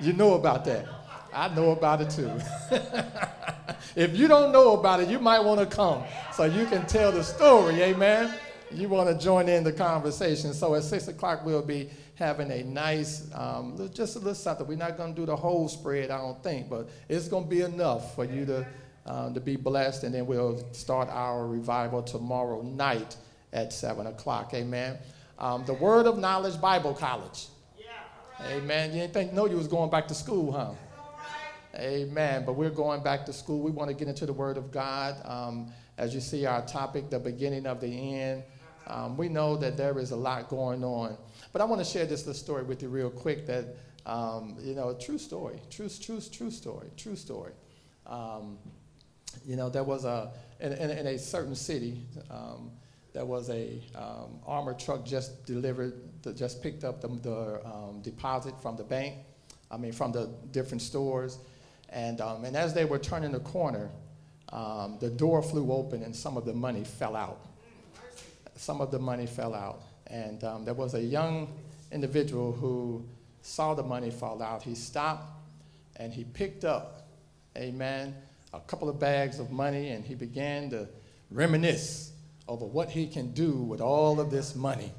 [0.00, 0.86] you know about that.
[1.32, 2.30] I know about it too.
[3.96, 7.10] if you don't know about it, you might want to come so you can tell
[7.10, 7.82] the story.
[7.82, 8.32] Amen
[8.70, 10.52] you want to join in the conversation.
[10.52, 14.66] So at 6 o'clock, we'll be having a nice, um, just a little something.
[14.66, 17.50] We're not going to do the whole spread, I don't think, but it's going to
[17.50, 18.66] be enough for you to,
[19.06, 20.04] um, to be blessed.
[20.04, 23.16] And then we'll start our revival tomorrow night
[23.52, 24.54] at 7 o'clock.
[24.54, 24.98] Amen.
[25.38, 27.46] Um, the Word of Knowledge Bible College.
[28.40, 28.92] Amen.
[28.92, 30.72] You didn't think, know you was going back to school, huh?
[31.76, 32.44] Amen.
[32.44, 33.60] But we're going back to school.
[33.60, 35.16] We want to get into the Word of God.
[35.24, 38.42] Um, as you see, our topic, the beginning of the end.
[38.86, 41.16] Um, we know that there is a lot going on.
[41.52, 43.76] But I want to share this little story with you real quick that,
[44.06, 47.52] um, you know, a true story, true, true, true story, true story.
[48.06, 48.58] Um,
[49.46, 52.70] you know, there was a, in, in, in a certain city, um,
[53.12, 55.94] there was a um, armored truck just delivered,
[56.34, 59.14] just picked up the, the um, deposit from the bank,
[59.70, 61.38] I mean, from the different stores.
[61.90, 63.88] And, and as they were turning the corner,
[64.50, 67.53] the door flew open and some of the money fell out
[68.56, 69.82] some of the money fell out.
[70.06, 71.48] And um, there was a young
[71.92, 73.04] individual who
[73.42, 74.62] saw the money fall out.
[74.62, 75.26] He stopped
[75.96, 77.08] and he picked up,
[77.56, 78.14] amen,
[78.52, 80.88] a couple of bags of money and he began to
[81.30, 82.12] reminisce
[82.48, 84.92] over what he can do with all of this money.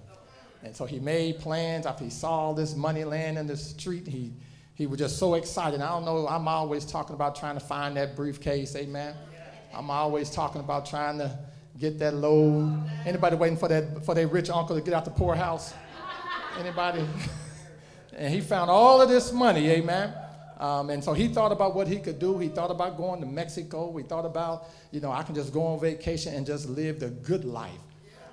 [0.64, 4.08] And so he made plans after he saw all this money laying in the street.
[4.08, 4.34] He,
[4.74, 5.80] he was just so excited.
[5.80, 9.16] I don't know, I'm always talking about trying to find that briefcase, amen.
[9.74, 11.38] I'm always talking about trying to
[11.80, 12.90] get that load.
[13.06, 15.74] Anybody waiting for that for their rich uncle to get out the poorhouse?
[16.60, 17.06] Anybody?
[18.16, 20.14] and he found all of this money, amen.
[20.58, 22.38] Um, and so he thought about what he could do.
[22.38, 23.96] He thought about going to Mexico.
[23.98, 27.10] He thought about, you know, I can just go on vacation and just live the
[27.10, 27.72] good life.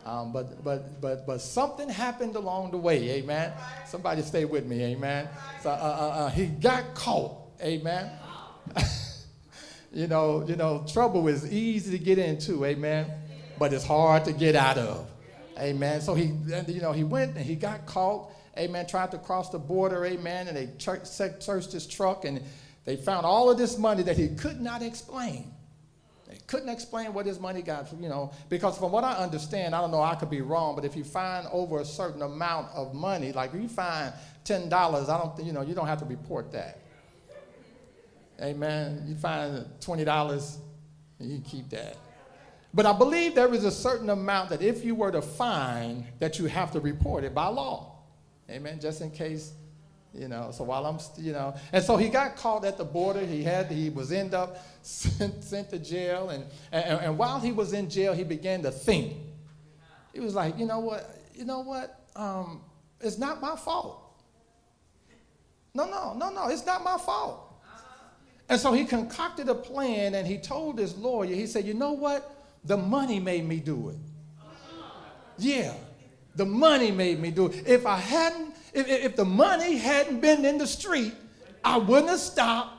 [0.05, 3.53] Um, but, but, but, but something happened along the way, amen.
[3.87, 5.29] Somebody stay with me, amen.
[5.63, 8.11] So uh, uh, uh, he got caught, amen.
[9.93, 13.22] you know, you know, trouble is easy to get into, amen
[13.63, 15.09] but it's hard to get out of.
[15.57, 16.01] Amen.
[16.01, 16.33] So he,
[16.67, 18.33] you know, he went and he got caught.
[18.59, 18.89] Amen.
[18.89, 20.05] Tried to cross the border.
[20.05, 20.49] Amen.
[20.49, 20.69] And they
[21.05, 22.43] searched his truck and
[22.85, 25.53] they found all of this money that he could not explain.
[26.29, 29.81] They couldn't explain what his money got you know, because from what I understand, I
[29.81, 32.95] don't know, I could be wrong, but if you find over a certain amount of
[32.95, 34.13] money, like if you find
[34.45, 36.81] $10, I don't, you know, you don't have to report that.
[38.41, 39.05] Amen.
[39.07, 40.57] You find $20,
[41.21, 41.97] you keep that.
[42.75, 46.39] But I believe there is a certain amount that if you were to find, that
[46.39, 47.99] you have to report it by law.
[48.51, 48.81] Amen.
[48.81, 49.53] Just in case,
[50.15, 50.51] you know.
[50.53, 53.25] So while I'm, you know, and so he got caught at the border.
[53.27, 57.53] He had, he was end up sent, sent to jail, and, and and while he
[57.53, 59.17] was in jail, he began to think.
[60.15, 62.61] He was like, you know what, you know what, um,
[63.01, 63.99] it's not my fault.
[65.75, 67.49] No, no, no, no, it's not my fault.
[68.49, 71.35] And so he concocted a plan, and he told his lawyer.
[71.35, 73.97] He said, you know what the money made me do it.
[75.39, 75.75] Yeah,
[76.37, 77.67] the money made me do it.
[77.67, 81.15] If I hadn't, if, if the money hadn't been in the street,
[81.65, 82.79] I wouldn't have stopped.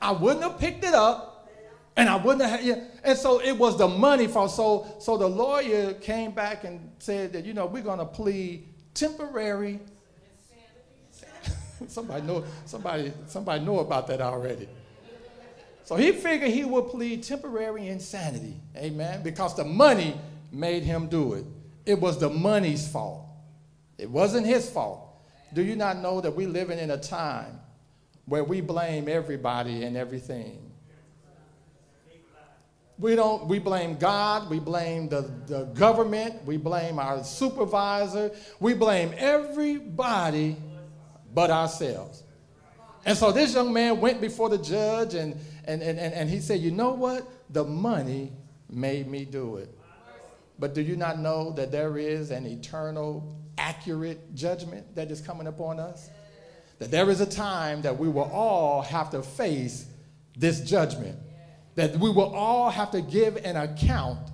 [0.00, 1.50] I wouldn't have picked it up,
[1.96, 2.62] and I wouldn't have.
[2.62, 2.84] Yeah.
[3.04, 4.48] And so it was the money for.
[4.48, 8.68] So so the lawyer came back and said that you know we're going to plead
[8.94, 9.80] temporary.
[11.88, 14.68] somebody know somebody somebody know about that already.
[15.88, 18.60] So he figured he would plead temporary insanity.
[18.76, 19.22] Amen.
[19.22, 20.20] Because the money
[20.52, 21.46] made him do it.
[21.86, 23.24] It was the money's fault.
[23.96, 25.00] It wasn't his fault.
[25.54, 27.58] Do you not know that we're living in a time
[28.26, 30.70] where we blame everybody and everything?
[32.98, 38.30] We don't we blame God, we blame the, the government, we blame our supervisor,
[38.60, 40.54] we blame everybody
[41.32, 42.24] but ourselves.
[43.06, 45.34] And so this young man went before the judge and,
[45.68, 47.28] and, and, and he said, You know what?
[47.50, 48.32] The money
[48.70, 49.78] made me do it.
[50.58, 55.46] But do you not know that there is an eternal, accurate judgment that is coming
[55.46, 56.10] upon us?
[56.78, 59.86] That there is a time that we will all have to face
[60.36, 61.16] this judgment.
[61.74, 64.30] That we will all have to give an account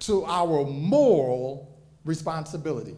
[0.00, 2.96] to our moral responsibility.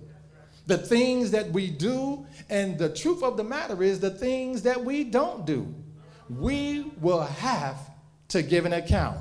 [0.67, 4.85] The things that we do, and the truth of the matter is the things that
[4.85, 5.75] we don't do.
[6.39, 7.79] We will have
[8.29, 9.19] to give an account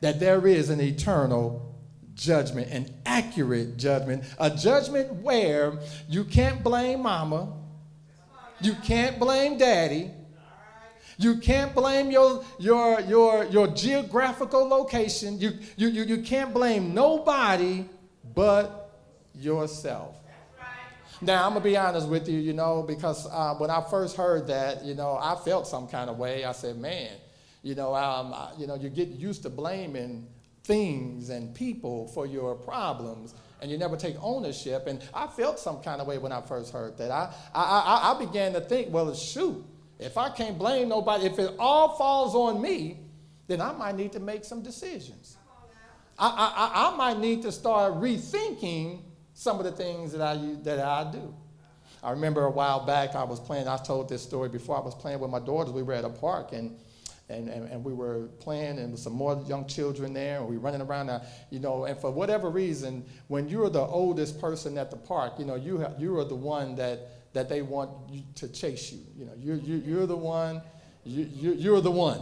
[0.00, 1.74] that there is an eternal
[2.14, 7.52] judgment, an accurate judgment, a judgment where you can't blame mama,
[8.60, 10.10] you can't blame daddy,
[11.18, 16.94] you can't blame your, your, your, your geographical location, you, you, you, you can't blame
[16.94, 17.84] nobody
[18.34, 19.00] but
[19.34, 20.16] yourself.
[21.22, 24.16] Now, I'm going to be honest with you, you know, because uh, when I first
[24.16, 26.44] heard that, you know, I felt some kind of way.
[26.44, 27.10] I said, man,
[27.62, 30.26] you know, um, you know, you get used to blaming
[30.64, 34.86] things and people for your problems and you never take ownership.
[34.86, 37.10] And I felt some kind of way when I first heard that.
[37.10, 39.64] I, I, I, I began to think, well, shoot,
[39.98, 43.00] if I can't blame nobody, if it all falls on me,
[43.46, 45.38] then I might need to make some decisions.
[46.18, 49.00] I, I, I might need to start rethinking
[49.36, 51.34] some of the things that I, that I do.
[52.02, 54.94] I remember a while back I was playing, I told this story before, I was
[54.94, 55.74] playing with my daughters.
[55.74, 56.76] We were at a park and
[57.28, 60.62] and, and, and we were playing and some more young children there and we were
[60.62, 64.92] running around now, you know and for whatever reason when you're the oldest person at
[64.92, 68.22] the park you know you, have, you are the one that, that they want you
[68.36, 70.62] to chase you you know you're, you're, you're the one
[71.02, 72.20] you, you, you're the one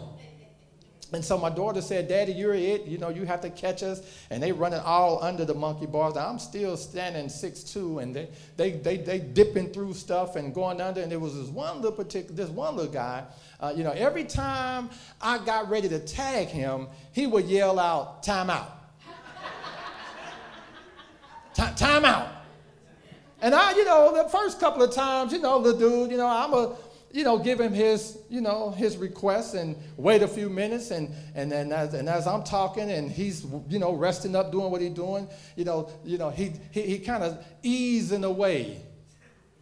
[1.15, 2.85] and so my daughter said, Daddy, you're it.
[2.87, 4.03] You know, you have to catch us.
[4.31, 6.17] And they running all under the monkey bars.
[6.17, 11.01] I'm still standing 6'2", and they, they, they, they dipping through stuff and going under.
[11.01, 13.25] And there was this one little particular, this one little guy,
[13.61, 14.91] uh, you know, every time
[15.21, 18.71] I got ready to tag him, he would yell out, time out.
[21.77, 22.29] time out.
[23.45, 26.27] And I, you know, the first couple of times, you know, the dude, you know,
[26.27, 26.75] I'm a,
[27.15, 30.91] you know, give him his, you know, his request and wait a few minutes.
[30.91, 34.69] And, and then as, and as I'm talking and he's, you know, resting up, doing
[34.73, 38.83] what he's doing, you know, you know, he, he, he kind of easing away,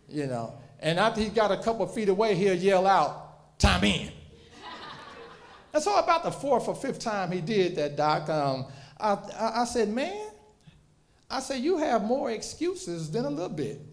[0.09, 0.55] you know.
[0.81, 4.11] And after he got a couple feet away, he'll yell out, time in.
[5.75, 8.65] and so about the fourth or fifth time he did that, Doc, um,
[8.99, 10.31] I, I, I said, man,
[11.31, 13.92] I said, you have more excuses than a little bit.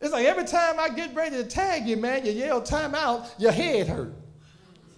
[0.00, 3.34] It's like every time I get ready to tag you, man, you yell time out,
[3.38, 4.12] your head hurt.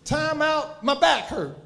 [0.05, 1.57] Time out, my back hurt.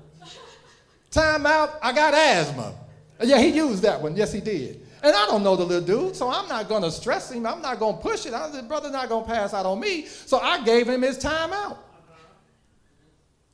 [1.11, 2.75] Time out, I got asthma.
[3.23, 4.17] Yeah, he used that one.
[4.17, 4.87] Yes, he did.
[5.03, 7.47] And I don't know the little dude, so I'm not going to stress him.
[7.47, 8.33] I'm not going to push it.
[8.33, 10.07] Said, brother's not going to pass out on me.
[10.07, 11.79] So I gave him his time out.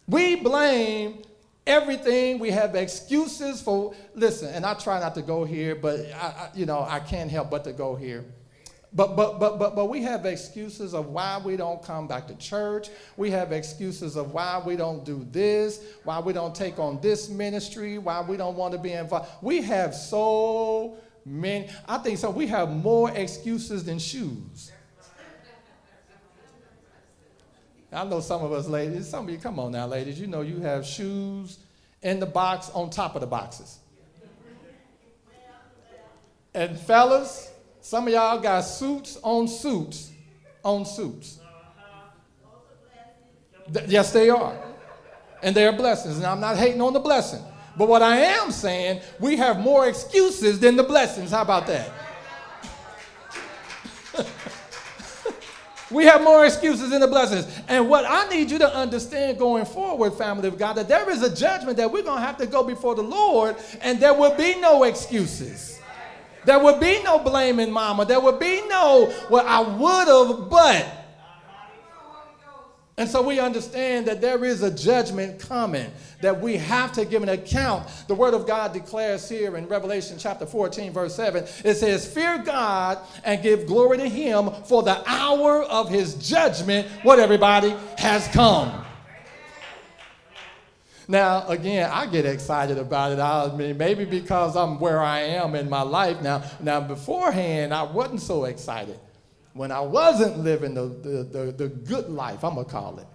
[0.08, 1.22] We blame
[1.66, 2.38] everything.
[2.38, 6.50] We have excuses for, listen, and I try not to go here, but I, I,
[6.54, 8.24] you know, I can't help but to go here.
[8.96, 12.34] But, but, but, but, but we have excuses of why we don't come back to
[12.36, 12.88] church.
[13.18, 17.28] We have excuses of why we don't do this, why we don't take on this
[17.28, 19.28] ministry, why we don't want to be involved.
[19.42, 21.68] We have so many.
[21.86, 22.30] I think so.
[22.30, 24.72] We have more excuses than shoes.
[27.92, 30.40] I know some of us ladies, some of you, come on now, ladies, you know
[30.40, 31.58] you have shoes
[32.02, 33.78] in the box on top of the boxes.
[36.54, 37.52] And fellas,
[37.86, 40.10] some of y'all got suits on suits
[40.64, 41.38] on suits.
[43.86, 44.58] Yes, they are.
[45.40, 46.16] And they are blessings.
[46.16, 47.40] And I'm not hating on the blessing.
[47.76, 51.30] But what I am saying, we have more excuses than the blessings.
[51.30, 51.92] How about that?
[55.92, 57.46] we have more excuses than the blessings.
[57.68, 61.22] And what I need you to understand going forward, family of God, that there is
[61.22, 64.36] a judgment that we're going to have to go before the Lord, and there will
[64.36, 65.75] be no excuses.
[66.46, 68.06] There would be no blaming mama.
[68.06, 71.02] There would be no, well, I would have, but.
[72.98, 75.90] And so we understand that there is a judgment coming,
[76.22, 77.90] that we have to give an account.
[78.08, 82.38] The Word of God declares here in Revelation chapter 14, verse 7, it says, Fear
[82.38, 88.28] God and give glory to Him, for the hour of His judgment, what everybody, has
[88.28, 88.85] come.
[91.08, 93.20] Now, again, I get excited about it.
[93.20, 96.42] I mean, maybe because I'm where I am in my life now.
[96.60, 98.98] Now, beforehand, I wasn't so excited.
[99.52, 103.06] When I wasn't living the, the, the, the good life, I'm going to call it.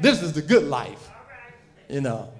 [0.00, 1.10] This is the good life.
[1.88, 2.32] You know,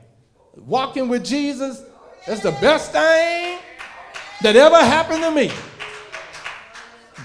[0.57, 1.83] walking with Jesus,
[2.27, 3.59] is the best thing
[4.43, 5.51] that ever happened to me.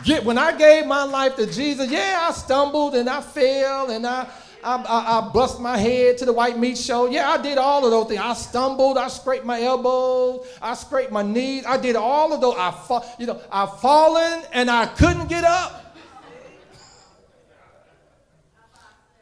[0.03, 4.05] Get, when I gave my life to Jesus, yeah, I stumbled and I fell and
[4.05, 4.27] I
[4.65, 7.07] I, I, I bust my head to the white meat show.
[7.07, 8.19] Yeah, I did all of those things.
[8.19, 8.97] I stumbled.
[8.97, 10.47] I scraped my elbows.
[10.59, 11.65] I scraped my knees.
[11.67, 12.55] I did all of those.
[12.57, 15.95] I, fa- you know, I fallen and I couldn't get up.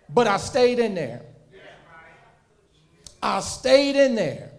[0.07, 1.23] But I stayed in there.
[3.21, 4.51] I stayed in there.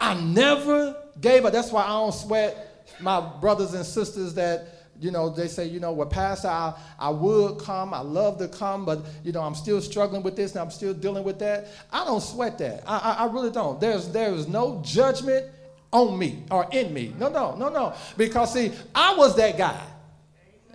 [0.00, 1.52] I never gave up.
[1.52, 4.73] That's why I don't sweat my brothers and sisters that
[5.04, 8.48] you know, they say, you know, well, Pastor, I, I would come, I love to
[8.48, 11.68] come, but, you know, I'm still struggling with this and I'm still dealing with that.
[11.92, 12.82] I don't sweat that.
[12.86, 13.78] I, I, I really don't.
[13.78, 15.46] There's, there's no judgment
[15.92, 17.12] on me or in me.
[17.18, 17.92] No, no, no, no.
[18.16, 19.78] Because, see, I was that guy.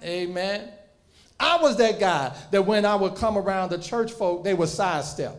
[0.04, 0.70] Amen.
[1.40, 4.70] I was that guy that when I would come around the church folk, they would
[4.70, 5.36] sidestep.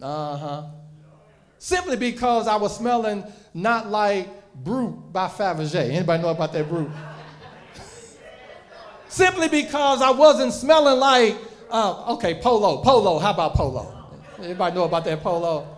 [0.00, 0.62] Uh huh.
[1.58, 5.90] Simply because I was smelling not like Brut by Fabergé.
[5.90, 6.88] Anybody know about that Brut?
[9.12, 11.36] Simply because I wasn't smelling like,
[11.70, 13.18] uh, okay, polo, polo.
[13.18, 14.08] How about polo?
[14.38, 15.68] Anybody know about that polo?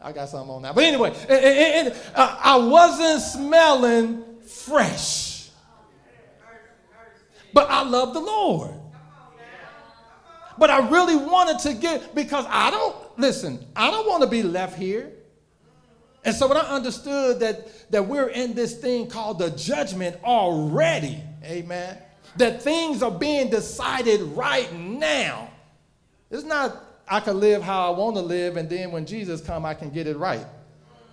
[0.00, 0.72] I got something on that.
[0.72, 5.50] But anyway, it, it, it, uh, I wasn't smelling fresh.
[7.52, 8.70] But I love the Lord.
[10.56, 14.44] But I really wanted to get, because I don't, listen, I don't want to be
[14.44, 15.10] left here.
[16.24, 21.20] And so when I understood that, that we're in this thing called the judgment already,
[21.42, 21.98] amen,
[22.36, 25.50] that things are being decided right now.
[26.30, 29.66] It's not I can live how I want to live, and then when Jesus come,
[29.66, 30.46] I can get it right.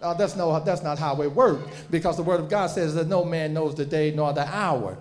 [0.01, 3.07] Uh, that's, no, that's not how it works, because the Word of God says that
[3.07, 4.97] no man knows the day nor the hour.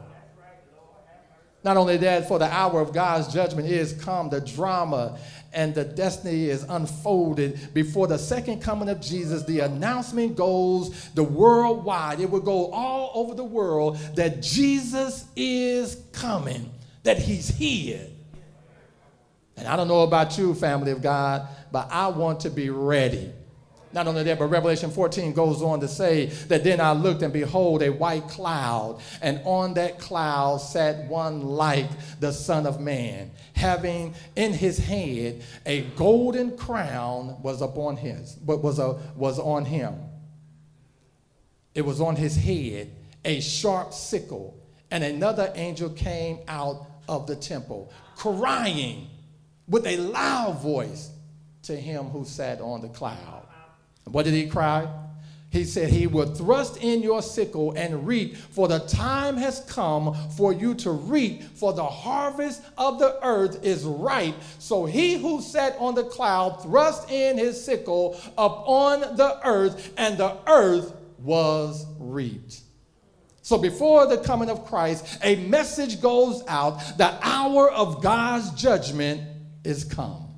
[1.62, 5.18] Not only that, for the hour of God's judgment is come, the drama
[5.52, 9.44] and the destiny is unfolded before the second coming of Jesus.
[9.44, 16.02] The announcement goes the worldwide, it will go all over the world that Jesus is
[16.12, 16.70] coming,
[17.02, 18.06] that he's here.
[19.56, 23.32] And I don't know about you, family of God, but I want to be ready.
[23.92, 27.32] Not only that, but Revelation 14 goes on to say that then I looked and
[27.32, 31.88] behold a white cloud, and on that cloud sat one like
[32.20, 38.62] the Son of Man, having in his head a golden crown was upon his, but
[38.62, 39.94] was, a, was on him.
[41.74, 42.90] It was on his head
[43.24, 44.60] a sharp sickle,
[44.90, 49.08] and another angel came out of the temple, crying
[49.66, 51.10] with a loud voice
[51.62, 53.37] to him who sat on the cloud.
[54.12, 54.88] What did he cry?
[55.50, 60.14] He said, He will thrust in your sickle and reap, for the time has come
[60.36, 64.34] for you to reap, for the harvest of the earth is ripe.
[64.58, 70.18] So he who sat on the cloud thrust in his sickle upon the earth, and
[70.18, 72.60] the earth was reaped.
[73.40, 79.22] So before the coming of Christ, a message goes out the hour of God's judgment
[79.64, 80.28] is come.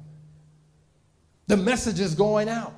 [1.48, 2.72] The message is going out.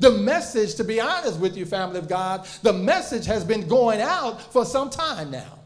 [0.00, 4.00] The message, to be honest with you, family of God, the message has been going
[4.00, 5.58] out for some time now.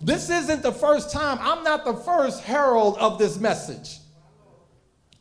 [0.00, 1.38] This isn't the first time.
[1.40, 3.98] I'm not the first herald of this message.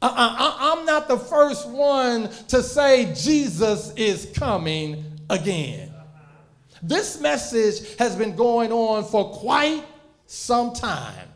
[0.01, 5.93] Uh-uh, I, am not the first one to say Jesus is coming again.
[6.82, 9.84] This message has been going on for quite
[10.26, 11.28] some time.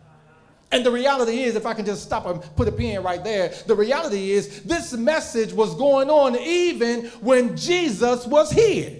[0.72, 3.54] And the reality is, if I can just stop and put a pin right there,
[3.68, 9.00] the reality is this message was going on even when Jesus was here.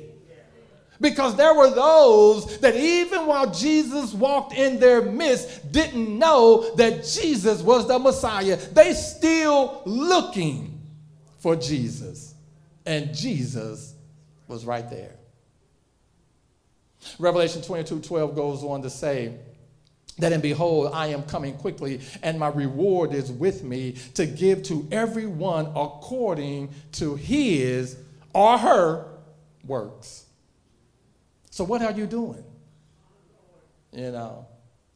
[1.02, 7.04] Because there were those that even while Jesus walked in their midst didn't know that
[7.04, 8.56] Jesus was the Messiah.
[8.56, 10.80] They still looking
[11.40, 12.34] for Jesus.
[12.86, 13.96] And Jesus
[14.48, 15.16] was right there.
[17.20, 19.38] Revelation 22 12 goes on to say,
[20.18, 24.64] that and behold, I am coming quickly, and my reward is with me to give
[24.64, 27.98] to everyone according to his
[28.34, 29.08] or her
[29.66, 30.26] works.
[31.50, 32.44] So, what are you doing?
[33.92, 34.48] You know,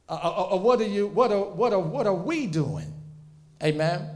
[0.08, 1.08] uh, uh, uh, what are you?
[1.08, 2.94] What are what are what are we doing?
[3.62, 4.10] Amen.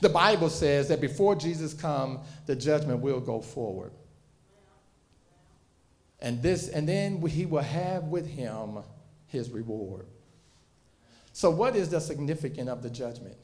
[0.00, 3.92] The Bible says that before Jesus come, the judgment will go forward.
[6.20, 8.78] And this, and then he will have with him
[9.34, 10.06] his reward.
[11.32, 13.36] So, what is the significance of the judgment?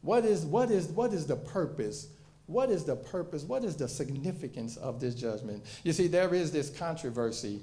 [0.00, 2.08] What is, what is, what is the purpose?
[2.46, 3.42] What is the purpose?
[3.44, 5.64] What is the significance of this judgment?
[5.84, 7.60] You see, there is this controversy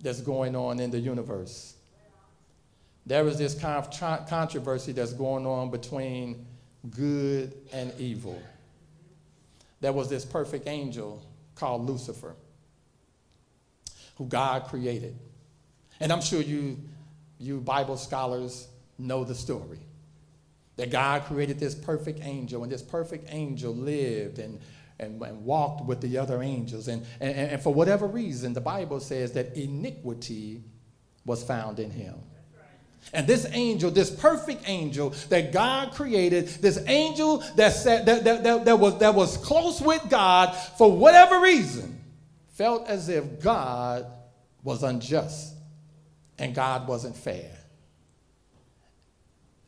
[0.00, 1.74] that's going on in the universe.
[3.06, 6.46] There is this controversy that's going on between
[6.90, 8.40] good and evil.
[9.80, 12.36] There was this perfect angel called Lucifer,
[14.16, 15.16] who God created.
[16.00, 16.78] And I'm sure you
[17.40, 19.78] you Bible scholars know the story.
[20.76, 24.60] That God created this perfect angel, and this perfect angel lived and,
[24.98, 26.88] and, and walked with the other angels.
[26.88, 30.62] And, and, and for whatever reason, the Bible says that iniquity
[31.24, 32.14] was found in him.
[33.14, 38.44] And this angel, this perfect angel that God created, this angel that, said, that, that,
[38.44, 41.98] that, that, was, that was close with God, for whatever reason,
[42.48, 44.06] felt as if God
[44.62, 45.54] was unjust
[46.40, 47.50] and God wasn't fair.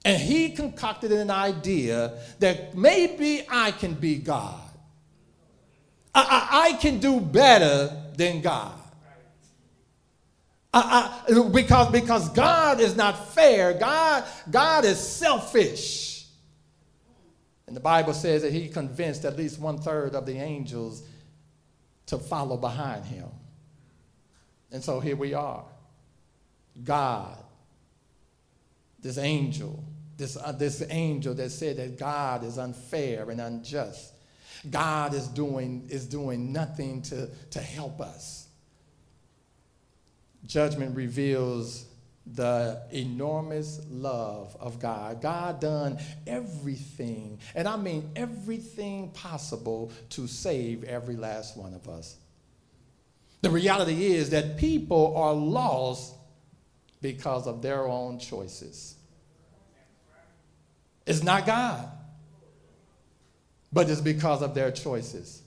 [0.04, 4.58] And he concocted an idea that maybe I can be God.
[6.12, 8.78] I, I, I can do better than God.
[10.74, 13.74] I, because, because God is not fair.
[13.74, 16.24] God, God is selfish.
[17.66, 21.02] And the Bible says that he convinced at least one third of the angels
[22.06, 23.28] to follow behind him.
[24.72, 25.64] And so here we are.
[26.84, 27.36] God,
[29.00, 29.84] this angel,
[30.16, 34.12] this, uh, this angel that said that God is unfair and unjust.
[34.70, 38.46] God is doing, is doing nothing to, to help us.
[40.46, 41.86] Judgment reveals
[42.34, 45.20] the enormous love of God.
[45.20, 52.16] God done everything, and I mean everything possible to save every last one of us.
[53.40, 56.14] The reality is that people are lost
[57.02, 58.94] because of their own choices.
[61.04, 61.88] It's not God,
[63.72, 65.42] but it's because of their choices.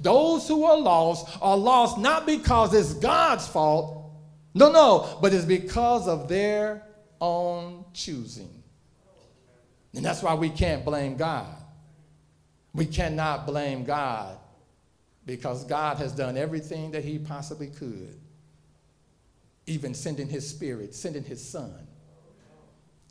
[0.00, 4.12] Those who are lost are lost not because it's God's fault.
[4.54, 6.82] No, no, but it's because of their
[7.20, 8.62] own choosing.
[9.94, 11.54] And that's why we can't blame God.
[12.74, 14.36] We cannot blame God
[15.24, 18.20] because God has done everything that He possibly could,
[19.66, 21.86] even sending His Spirit, sending His Son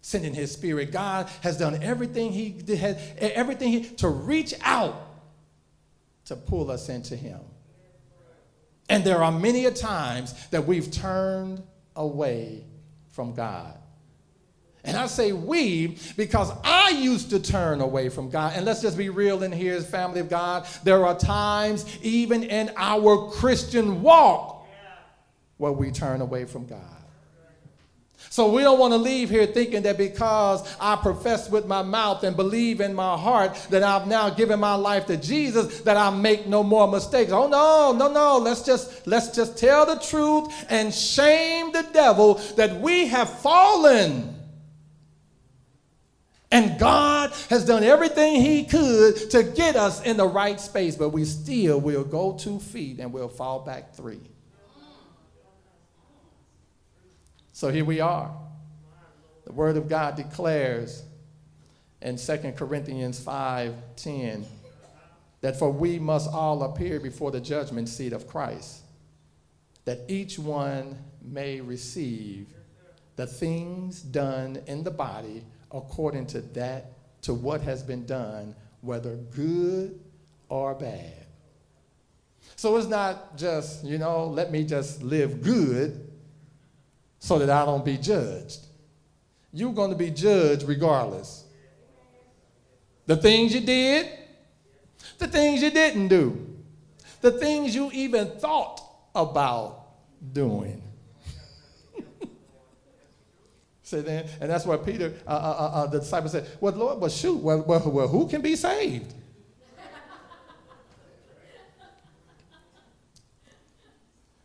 [0.06, 0.92] sending his spirit.
[0.92, 4.94] God has done everything he did, everything he, to reach out
[6.26, 7.40] to pull us into him.
[8.88, 11.64] And there are many a times that we've turned
[11.96, 12.66] away
[13.14, 13.80] from God.
[14.84, 18.54] And I say we because I used to turn away from God.
[18.56, 20.68] And let's just be real in here, family of God.
[20.84, 24.55] There are times, even in our Christian walk,
[25.58, 26.82] where we turn away from God.
[28.30, 32.24] So we don't want to leave here thinking that because I profess with my mouth
[32.24, 36.10] and believe in my heart that I've now given my life to Jesus that I
[36.10, 37.32] make no more mistakes.
[37.32, 38.38] Oh no, no, no.
[38.38, 44.32] Let's just let's just tell the truth and shame the devil that we have fallen.
[46.52, 51.10] And God has done everything he could to get us in the right space, but
[51.10, 54.22] we still will go two feet and we'll fall back three.
[57.56, 58.36] So here we are.
[59.46, 61.04] The Word of God declares
[62.02, 64.44] in 2 Corinthians 5:10
[65.40, 68.82] that for we must all appear before the judgment seat of Christ,
[69.86, 72.54] that each one may receive
[73.16, 76.92] the things done in the body according to that
[77.22, 79.98] to what has been done, whether good
[80.50, 81.26] or bad.
[82.58, 86.12] So it's not just, you know, let me just live good
[87.20, 88.60] so that I don't be judged.
[89.52, 91.46] You're going to be judged regardless.
[93.06, 94.10] The things you did,
[95.18, 96.56] the things you didn't do,
[97.22, 98.82] the things you even thought
[99.14, 99.88] about
[100.34, 100.82] doing.
[103.84, 107.00] Say then, and that's what Peter, uh, uh, uh, uh, the disciple said, Well, Lord,
[107.00, 109.14] but shoot, well, well, well who can be saved?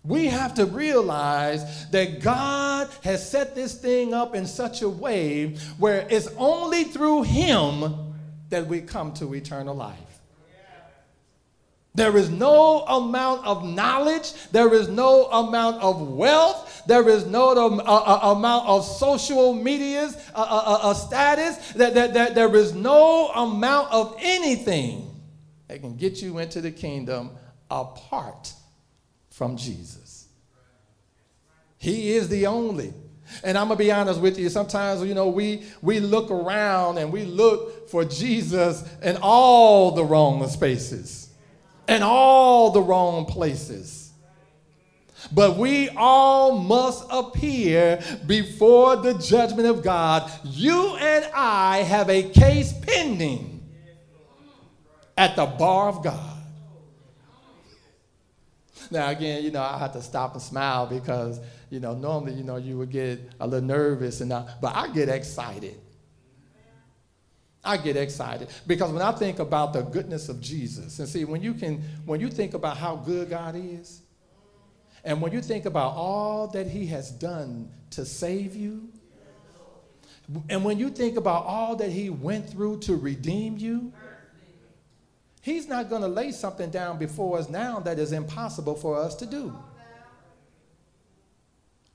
[0.03, 5.57] We have to realize that God has set this thing up in such a way
[5.79, 8.15] where it's only through Him
[8.49, 9.99] that we come to eternal life.
[11.95, 17.51] There is no amount of knowledge, there is no amount of wealth, there is no
[17.51, 22.75] uh, uh, amount of social media's uh, uh, uh, status, that, that, that there is
[22.75, 25.11] no amount of anything
[25.67, 27.33] that can get you into the kingdom
[27.71, 28.53] apart
[29.41, 30.29] from Jesus.
[31.79, 32.93] He is the only.
[33.43, 34.51] And I'm gonna be honest with you.
[34.51, 40.05] Sometimes, you know, we we look around and we look for Jesus in all the
[40.05, 41.31] wrong spaces,
[41.89, 44.13] in all the wrong places.
[45.33, 50.31] But we all must appear before the judgment of God.
[50.45, 53.67] You and I have a case pending
[55.17, 56.30] at the bar of God.
[58.91, 62.43] Now, again, you know, I have to stop and smile because, you know, normally, you
[62.43, 65.79] know, you would get a little nervous and, but I get excited.
[67.63, 71.43] I get excited because when I think about the goodness of Jesus, and see, when
[71.43, 74.01] you can, when you think about how good God is,
[75.05, 78.89] and when you think about all that He has done to save you,
[80.49, 83.93] and when you think about all that He went through to redeem you,
[85.41, 89.15] He's not going to lay something down before us now that is impossible for us
[89.17, 89.57] to do.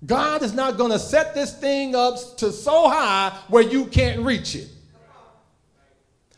[0.05, 4.21] God is not going to set this thing up to so high where you can't
[4.21, 4.69] reach it.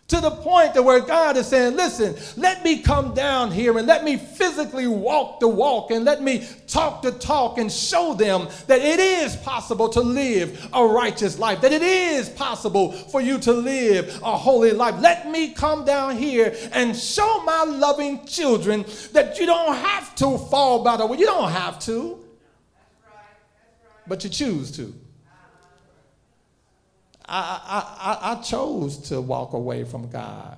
[0.08, 3.86] To the point that where God is saying, listen, let me come down here and
[3.86, 8.47] let me physically walk the walk and let me talk the talk and show them
[8.68, 13.38] that it is possible to live a righteous life, that it is possible for you
[13.39, 14.95] to live a holy life.
[15.01, 20.38] Let me come down here and show my loving children that you don't have to
[20.38, 21.18] fall by the way.
[21.18, 22.24] You don't have to,
[24.08, 24.93] but you choose to.
[27.28, 30.57] I, I, I, chose to walk away from God.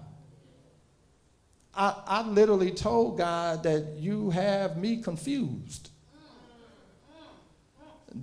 [1.74, 5.89] I, I literally told God that you have me confused,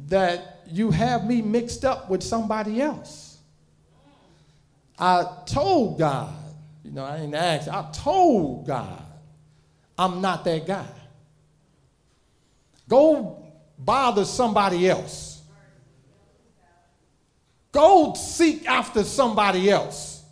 [0.08, 3.38] that you have me mixed up with somebody else.
[4.98, 6.32] I told God,
[6.84, 9.02] you know, I didn't ask, I told God,
[9.98, 10.86] I'm not that guy.
[12.88, 13.44] Go
[13.78, 15.35] bother somebody else.
[17.76, 20.24] Go seek after somebody else.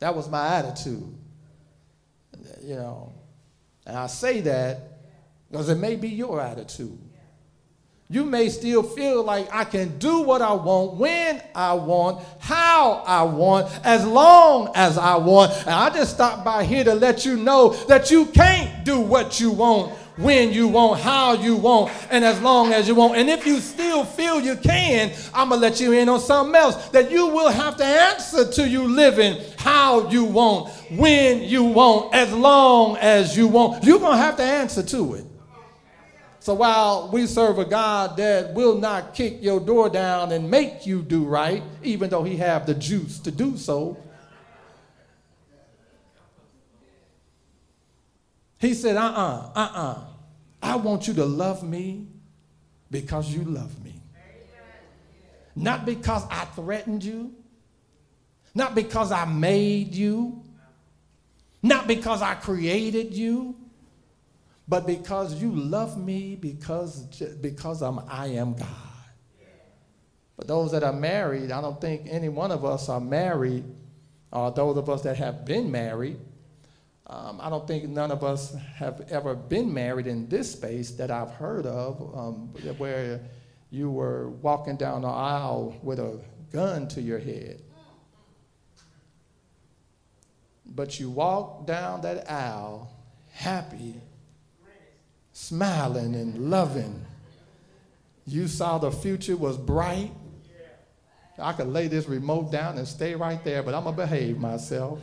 [0.00, 1.04] That was my attitude.
[2.64, 3.12] You know,
[3.86, 4.80] and I say that
[5.48, 6.98] because it may be your attitude.
[8.08, 13.04] You may still feel like I can do what I want, when I want, how
[13.06, 15.52] I want, as long as I want.
[15.52, 19.38] And I just stopped by here to let you know that you can't do what
[19.38, 23.16] you want when you want, how you want, and as long as you want.
[23.16, 26.54] And if you still feel you can, I'm going to let you in on something
[26.54, 31.64] else that you will have to answer to you living how you want, when you
[31.64, 33.82] want, as long as you want.
[33.84, 35.24] You're going to have to answer to it.
[36.38, 40.86] So while we serve a God that will not kick your door down and make
[40.86, 43.96] you do right, even though he have the juice to do so,
[48.64, 50.00] He said, uh uh-uh, uh, uh-uh.
[50.62, 52.08] I want you to love me
[52.90, 54.00] because you love me.
[55.54, 57.34] Not because I threatened you,
[58.54, 60.42] not because I made you,
[61.62, 63.54] not because I created you,
[64.66, 67.02] but because you love me because,
[67.42, 68.68] because I'm, I am God.
[70.38, 73.64] But those that are married, I don't think any one of us are married,
[74.32, 76.18] or those of us that have been married,
[77.06, 81.10] um, I don't think none of us have ever been married in this space that
[81.10, 82.48] I've heard of, um,
[82.78, 83.20] where
[83.70, 87.60] you were walking down the aisle with a gun to your head.
[90.66, 92.90] But you walked down that aisle
[93.34, 94.00] happy,
[95.32, 97.04] smiling, and loving.
[98.26, 100.12] You saw the future was bright.
[101.38, 104.38] I could lay this remote down and stay right there, but I'm going to behave
[104.38, 105.00] myself.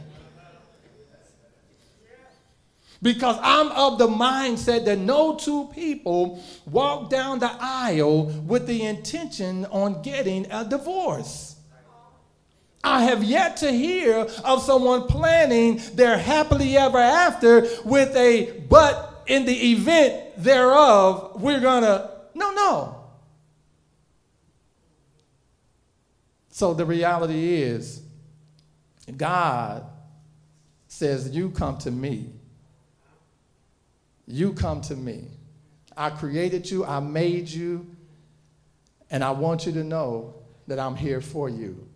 [3.01, 8.83] Because I'm of the mindset that no two people walk down the aisle with the
[8.83, 11.55] intention on getting a divorce.
[12.83, 19.23] I have yet to hear of someone planning their happily ever after with a but
[19.27, 22.11] in the event thereof, we're gonna.
[22.33, 22.97] No, no.
[26.49, 28.01] So the reality is,
[29.15, 29.85] God
[30.87, 32.33] says, You come to me
[34.27, 35.25] you come to me.
[35.95, 37.85] I created you, I made you,
[39.09, 40.35] and I want you to know
[40.67, 41.87] that I'm here for you.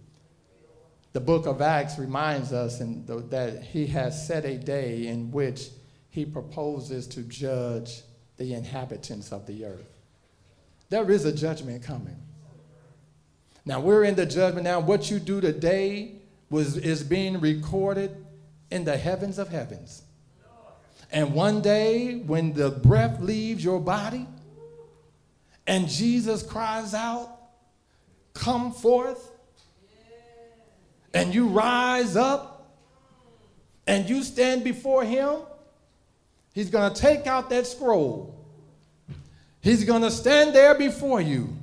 [1.13, 5.69] The book of Acts reminds us in that he has set a day in which
[6.09, 8.01] he proposes to judge
[8.37, 9.97] the inhabitants of the earth.
[10.89, 12.17] There is a judgment coming.
[13.65, 14.79] Now we're in the judgment now.
[14.79, 16.15] What you do today
[16.49, 18.25] was, is being recorded
[18.69, 20.03] in the heavens of heavens.
[21.11, 24.27] And one day, when the breath leaves your body
[25.67, 27.31] and Jesus cries out,
[28.33, 29.31] Come forth,
[31.13, 32.75] and you rise up
[33.87, 35.39] and you stand before Him,
[36.53, 38.33] He's going to take out that scroll.
[39.61, 41.55] He's going to stand there before you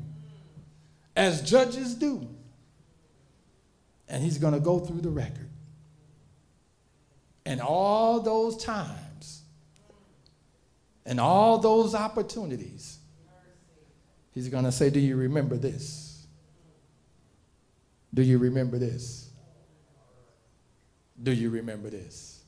[1.14, 2.26] as judges do.
[4.09, 5.49] And He's going to go through the record.
[7.45, 9.01] And all those times,
[11.05, 12.98] and all those opportunities,
[14.32, 16.26] he's going to say, Do you remember this?
[18.14, 19.30] Do you remember this?
[21.22, 22.42] Do you remember this?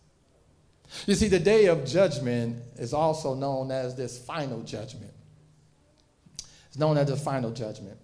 [1.06, 5.12] You see, the day of judgment is also known as this final judgment.
[6.68, 7.98] It's known as the final judgment.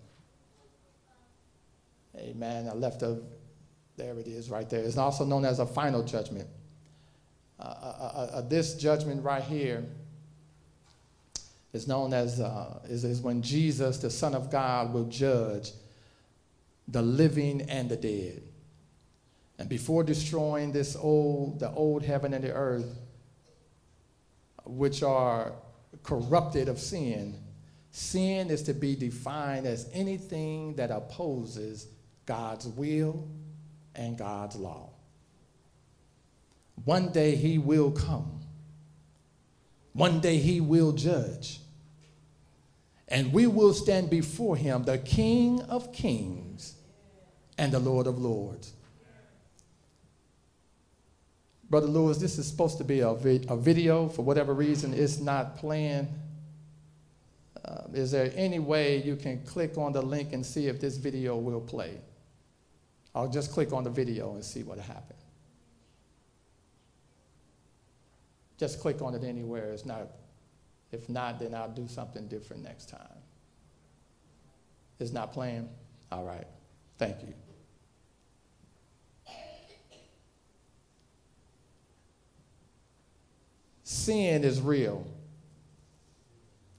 [2.17, 2.69] Amen.
[2.69, 3.21] I left a,
[3.97, 4.81] there it is right there.
[4.81, 6.49] It's also known as a final judgment.
[7.59, 9.85] Uh, uh, uh, uh this judgment right here
[11.73, 15.73] is known as, uh, is, is when Jesus, the Son of God, will judge
[16.89, 18.43] the living and the dead.
[19.59, 22.99] And before destroying this old, the old heaven and the earth,
[24.65, 25.53] which are
[26.03, 27.39] corrupted of sin,
[27.91, 31.89] sin is to be defined as anything that opposes
[32.27, 33.29] God's will
[33.95, 34.91] and God's law.
[36.85, 38.41] One day he will come.
[39.93, 41.60] One day he will judge.
[43.11, 46.75] And we will stand before him, the King of kings
[47.59, 48.73] and the Lord of lords.
[51.69, 54.09] Brother Lewis, this is supposed to be a, vi- a video.
[54.09, 56.09] For whatever reason, it's not playing.
[57.65, 60.97] Uh, is there any way you can click on the link and see if this
[60.97, 61.99] video will play?
[63.15, 65.21] I'll just click on the video and see what happens.
[68.59, 69.73] Just click on it anywhere.
[69.73, 70.09] It's not,
[70.93, 73.01] if not, then I'll do something different next time.
[74.99, 75.69] It's not playing?
[76.13, 76.47] All right.
[76.99, 77.35] Thank you.
[83.83, 85.07] Sin is real.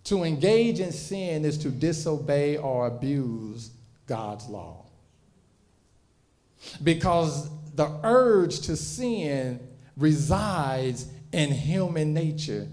[0.06, 3.72] To engage in sin is to disobey or abuse
[4.08, 4.86] God's law
[6.84, 9.60] because the urge to sin
[9.98, 12.68] resides in human nature.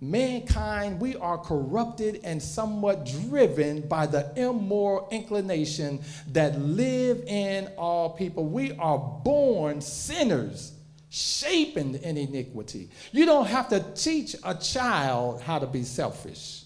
[0.00, 6.00] Mankind, we are corrupted and somewhat driven by the immoral inclination
[6.32, 8.46] that live in all people.
[8.46, 10.72] We are born sinners,
[11.08, 12.90] shaped in iniquity.
[13.12, 16.64] You don't have to teach a child how to be selfish.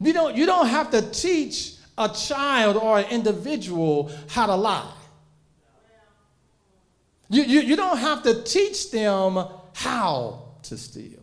[0.00, 4.92] You don't, you don't have to teach a child or an individual how to lie.
[7.28, 9.44] You, you, you don't have to teach them
[9.74, 11.22] how to steal.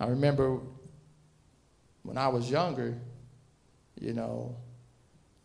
[0.00, 0.58] I remember
[2.02, 2.98] when I was younger,
[4.00, 4.56] you know,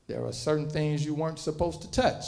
[0.08, 2.26] there were certain things you weren't supposed to touch.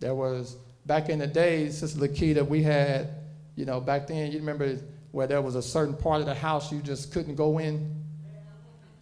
[0.00, 0.56] There was,
[0.86, 3.08] back in the days, Sister Lakita, we had,
[3.56, 4.78] you know, back then, you remember
[5.10, 7.94] where there was a certain part of the house you just couldn't go in.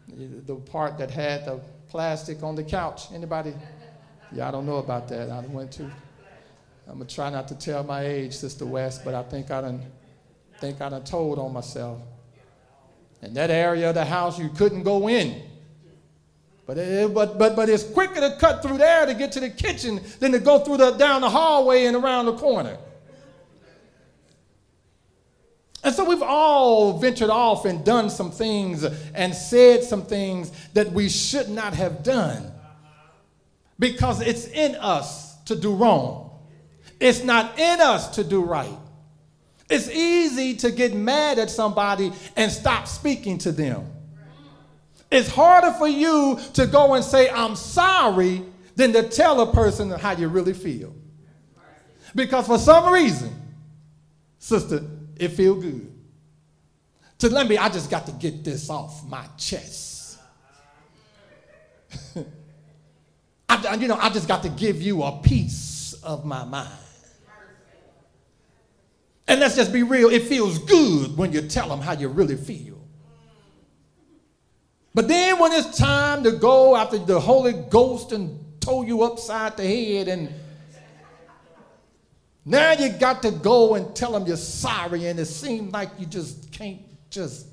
[0.08, 3.12] The part that had the plastic on the couch.
[3.12, 3.52] Anybody?
[4.32, 5.30] Yeah, I don't know about that.
[5.30, 5.90] I went to.
[6.88, 9.82] I'm gonna try not to tell my age, Sister West, but I think I done
[10.58, 12.00] think I done told on myself.
[13.22, 15.42] In that area of the house, you couldn't go in.
[16.66, 19.50] But, it, but, but, but it's quicker to cut through there to get to the
[19.50, 22.76] kitchen than to go through the, down the hallway and around the corner.
[25.84, 30.90] And so we've all ventured off and done some things and said some things that
[30.90, 32.52] we should not have done
[33.78, 36.25] because it's in us to do wrong.
[36.98, 38.78] It's not in us to do right.
[39.68, 43.90] It's easy to get mad at somebody and stop speaking to them.
[45.10, 48.42] It's harder for you to go and say, I'm sorry,
[48.74, 50.94] than to tell a person how you really feel.
[52.14, 53.30] Because for some reason,
[54.38, 54.84] sister,
[55.16, 55.92] it feel good.
[57.18, 60.18] To let me, I just got to get this off my chest.
[63.48, 66.68] I, you know, I just got to give you a piece of my mind.
[69.28, 72.36] And let's just be real, it feels good when you tell them how you really
[72.36, 72.78] feel.
[74.94, 79.56] But then when it's time to go after the Holy Ghost and tow you upside
[79.56, 80.32] the head and
[82.48, 86.06] now you got to go and tell them you're sorry, and it seems like you
[86.06, 86.80] just can't
[87.10, 87.48] just.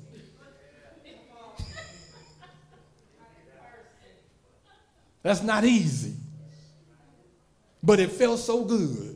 [5.22, 6.14] That's not easy.
[7.82, 9.13] But it felt so good.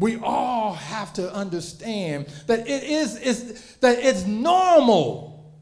[0.00, 5.54] We all have to understand that it is, is that it's normal.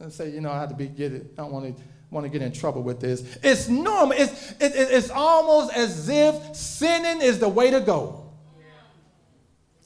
[0.00, 1.34] And say, you know, I have to be get it.
[1.38, 3.38] I don't want to want to get in trouble with this.
[3.42, 4.16] It's normal.
[4.18, 8.29] It's, it, it's almost as if sinning is the way to go.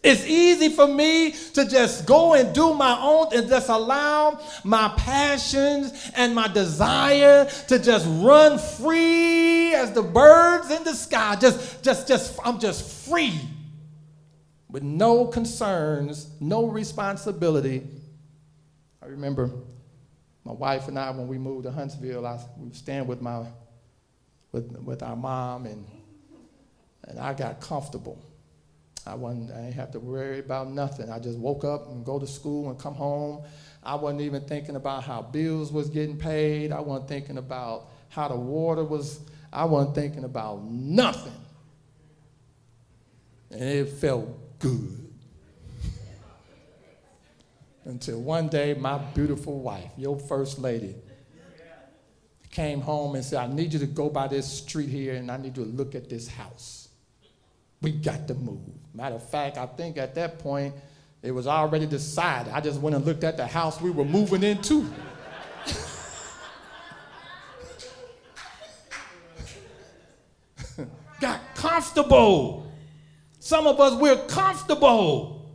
[0.05, 4.93] It's easy for me to just go and do my own and just allow my
[4.97, 11.37] passions and my desire to just run free as the birds in the sky.
[11.37, 13.41] Just, just, just, I'm just free
[14.69, 17.87] with no concerns, no responsibility.
[19.03, 19.51] I remember
[20.45, 23.47] My wife and I, when we moved to Huntsville, I we were staying with my
[24.53, 25.87] with with our mom, and
[27.09, 28.23] and I got comfortable.
[29.07, 29.51] I wasn't.
[29.51, 31.11] I didn't have to worry about nothing.
[31.11, 33.43] I just woke up and go to school and come home.
[33.83, 36.73] I wasn't even thinking about how bills was getting paid.
[36.73, 39.21] I wasn't thinking about how the water was.
[39.53, 41.33] I wasn't thinking about nothing.
[43.51, 45.01] And it felt good.
[47.85, 50.95] Until one day, my beautiful wife, your first lady,
[52.51, 55.37] came home and said, I need you to go by this street here and I
[55.37, 56.84] need you to look at this house.
[57.85, 58.61] We got to move.
[58.95, 60.75] Matter of fact, I think at that point,
[61.21, 62.51] it was already decided.
[62.51, 64.91] I just went and looked at the house we were moving into.
[71.21, 72.73] got comfortable.
[73.39, 75.53] Some of us, we're comfortable.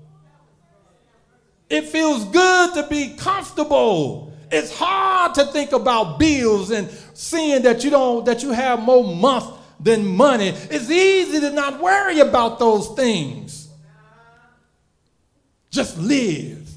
[1.67, 4.31] It feels good to be comfortable.
[4.51, 9.03] It's hard to think about bills and seeing that you don't that you have more
[9.03, 10.49] month than money.
[10.49, 13.69] It's easy to not worry about those things.
[15.69, 16.69] Just live.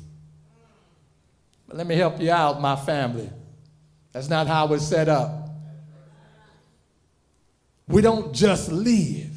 [1.66, 3.28] But let me help you out, my family.
[4.12, 5.48] That's not how it's set up.
[7.88, 9.30] We don't just live.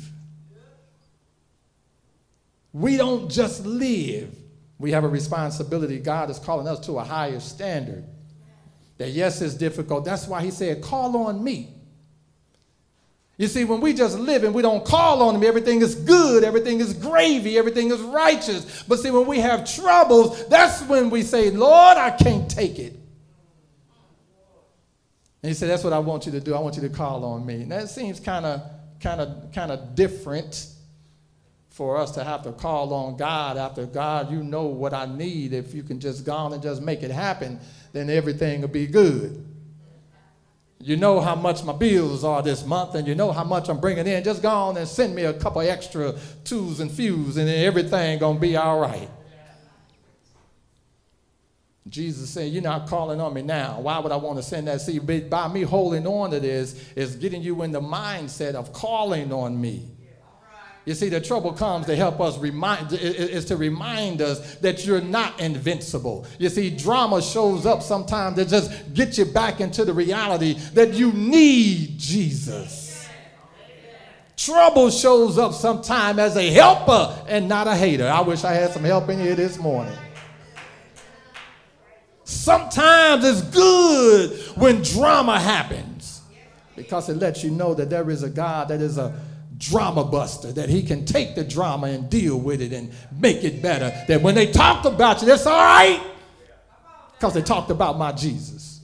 [2.74, 4.36] We don't just live.
[4.78, 6.00] We have a responsibility.
[6.00, 8.06] God is calling us to a higher standard.
[8.98, 10.04] That yes, it's difficult.
[10.04, 11.75] That's why he said, call on me.
[13.38, 16.44] You see, when we just live and we don't call on him, everything is good,
[16.44, 18.84] everything is gravy, everything is righteous.
[18.88, 22.94] But see, when we have troubles, that's when we say, Lord, I can't take it.
[25.44, 26.56] And he said, That's what I want you to do.
[26.56, 27.62] I want you to call on me.
[27.62, 28.62] And that seems kind of
[29.00, 30.68] kind of kind of different
[31.70, 35.52] for us to have to call on God after God, you know what I need.
[35.52, 37.60] If you can just go on and just make it happen,
[37.92, 39.46] then everything will be good.
[40.86, 43.80] You know how much my bills are this month, and you know how much I'm
[43.80, 44.24] bringing in.
[44.24, 46.14] Just go on and send me a couple extra
[46.44, 49.10] twos and fews, and everything gonna be all right.
[51.90, 53.80] Jesus said, You're not calling on me now.
[53.80, 55.28] Why would I want to send that seed?
[55.28, 59.60] By me holding on to this is getting you in the mindset of calling on
[59.60, 59.90] me.
[60.86, 65.02] You see, the trouble comes to help us remind, is to remind us that you're
[65.02, 66.28] not invincible.
[66.38, 70.94] You see, drama shows up sometimes to just get you back into the reality that
[70.94, 73.08] you need Jesus.
[74.38, 78.08] Trouble shows up sometime as a helper and not a hater.
[78.08, 79.98] I wish I had some help in here this morning.
[82.26, 86.22] Sometimes it's good when drama happens
[86.76, 89.20] because it lets you know that there is a God that is a
[89.58, 93.62] drama buster, that he can take the drama and deal with it and make it
[93.62, 93.94] better.
[94.08, 96.02] That when they talk about you, that's all right
[97.14, 98.82] because they talked about my Jesus.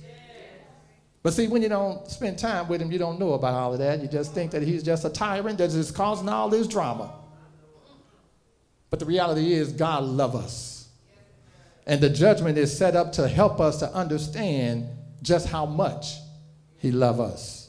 [1.23, 3.79] But see, when you don't spend time with him, you don't know about all of
[3.79, 4.01] that.
[4.01, 7.13] You just think that he's just a tyrant that is causing all this drama.
[8.89, 10.89] But the reality is, God loves us.
[11.85, 14.87] And the judgment is set up to help us to understand
[15.21, 16.15] just how much
[16.77, 17.60] he loves us.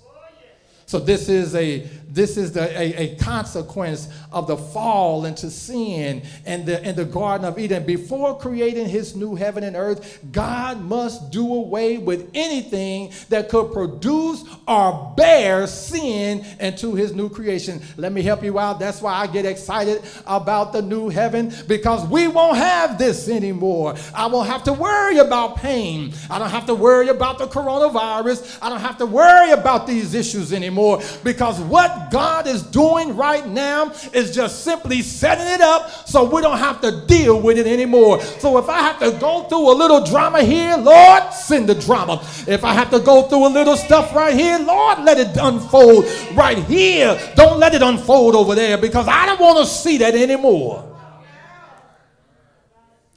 [0.93, 6.21] So this is a this is the, a, a, consequence of the fall into sin
[6.45, 7.87] and the, in the Garden of Eden.
[7.87, 13.73] Before creating his new heaven and earth, God must do away with anything that could
[13.73, 17.81] produce or bear sin into his new creation.
[17.97, 18.79] Let me help you out.
[18.79, 23.95] That's why I get excited about the new heaven because we won't have this anymore.
[24.15, 26.13] I won't have to worry about pain.
[26.29, 28.59] I don't have to worry about the coronavirus.
[28.61, 30.82] I don't have to worry about these issues anymore
[31.25, 36.43] because what God is doing right now is just simply setting it up so we
[36.43, 38.21] don't have to deal with it anymore.
[38.21, 42.21] So if I have to go through a little drama here, Lord, send the drama.
[42.47, 46.05] If I have to go through a little stuff right here, Lord, let it unfold
[46.35, 47.19] right here.
[47.35, 50.92] Don't let it unfold over there because I don't want to see that anymore.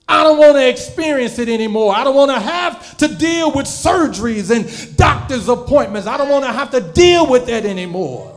[0.07, 1.95] I don't want to experience it anymore.
[1.95, 6.07] I don't want to have to deal with surgeries and doctor's appointments.
[6.07, 8.31] I don't want to have to deal with that anymore.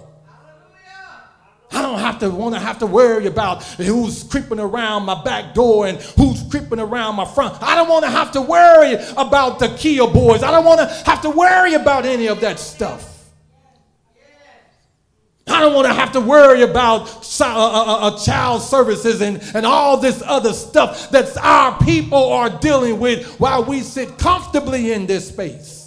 [1.70, 5.52] I don't have to want to have to worry about who's creeping around my back
[5.52, 7.62] door and who's creeping around my front.
[7.62, 10.42] I don't want to have to worry about the Kia boys.
[10.42, 13.17] I don't want to have to worry about any of that stuff.
[15.48, 17.08] I don't want to have to worry about
[17.40, 22.50] uh, uh, uh, child services and, and all this other stuff that our people are
[22.50, 25.78] dealing with while we sit comfortably in this space.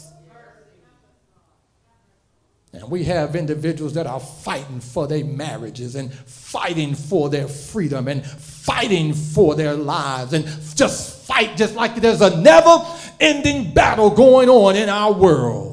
[2.73, 8.07] And we have individuals that are fighting for their marriages and fighting for their freedom
[8.07, 12.77] and fighting for their lives and just fight just like there's a never
[13.19, 15.70] ending battle going on in our world.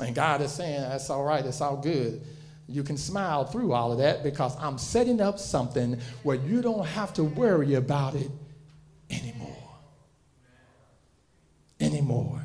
[0.00, 2.22] And God is saying, that's all right, it's all good.
[2.68, 6.86] You can smile through all of that because I'm setting up something where you don't
[6.86, 8.30] have to worry about it
[9.08, 9.56] anymore.
[11.78, 12.42] Anymore.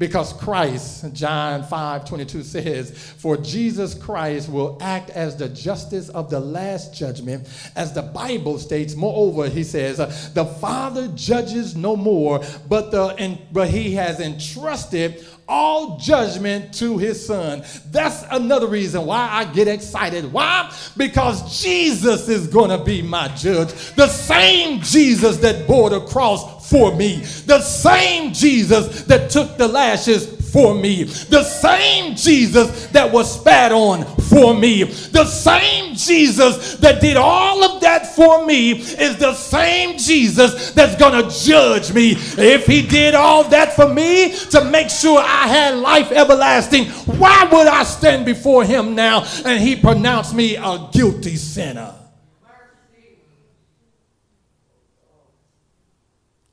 [0.00, 6.30] Because Christ, John 5 22 says, For Jesus Christ will act as the justice of
[6.30, 7.46] the last judgment,
[7.76, 8.96] as the Bible states.
[8.96, 9.98] Moreover, he says,
[10.32, 17.24] The Father judges no more, but, the, but he has entrusted all judgment to his
[17.26, 17.64] son.
[17.90, 20.32] That's another reason why I get excited.
[20.32, 20.72] Why?
[20.96, 23.72] Because Jesus is going to be my judge.
[23.96, 27.16] The same Jesus that bore the cross for me.
[27.46, 31.04] The same Jesus that took the lashes for me.
[31.04, 34.84] The same Jesus that was spat on for me.
[34.84, 40.96] The same Jesus that did all of that for me is the same Jesus that's
[40.96, 42.12] going to judge me.
[42.12, 46.86] If he did all that for me to make sure I had life everlasting,
[47.18, 51.94] why would I stand before him now and he pronounce me a guilty sinner?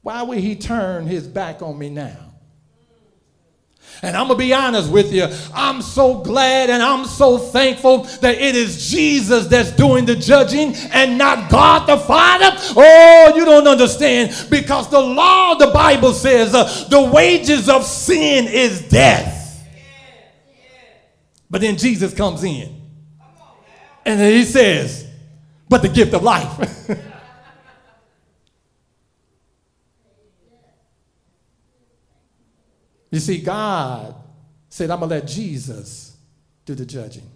[0.02, 2.27] Why would he turn his back on me now?
[4.02, 5.28] And I'm going to be honest with you.
[5.54, 10.76] I'm so glad and I'm so thankful that it is Jesus that's doing the judging
[10.92, 12.52] and not God the Father.
[12.76, 14.50] Oh, you don't understand.
[14.50, 19.36] Because the law, the Bible says, uh, the wages of sin is death.
[21.50, 22.76] But then Jesus comes in.
[24.06, 25.08] And then he says,
[25.68, 26.90] but the gift of life.
[33.12, 34.16] You see, God
[34.70, 36.16] said, I'm going to let Jesus
[36.66, 37.30] do the judging.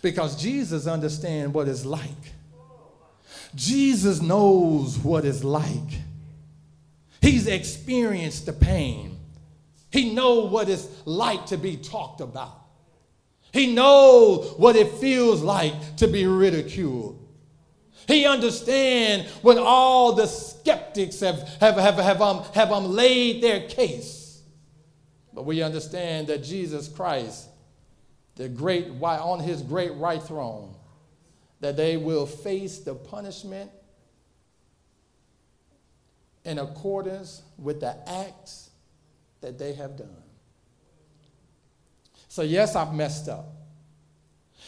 [0.00, 2.08] Because Jesus understands what it's like.
[3.54, 5.72] Jesus knows what it's like.
[7.20, 9.18] He's experienced the pain.
[9.90, 12.58] He knows what it's like to be talked about.
[13.52, 17.18] He knows what it feels like to be ridiculed.
[18.08, 23.68] He understands when all the skeptics have, have, have, have, um, have um, laid their
[23.68, 24.21] case.
[25.34, 27.48] But we understand that Jesus Christ,
[28.36, 30.74] the great on his great right throne,
[31.60, 33.70] that they will face the punishment
[36.44, 38.70] in accordance with the acts
[39.40, 40.22] that they have done.
[42.28, 43.46] So, yes, I've messed up.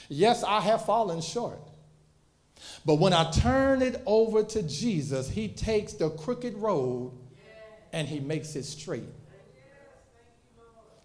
[0.09, 1.59] Yes, I have fallen short.
[2.85, 7.13] But when I turn it over to Jesus, he takes the crooked road
[7.93, 9.09] and he makes it straight.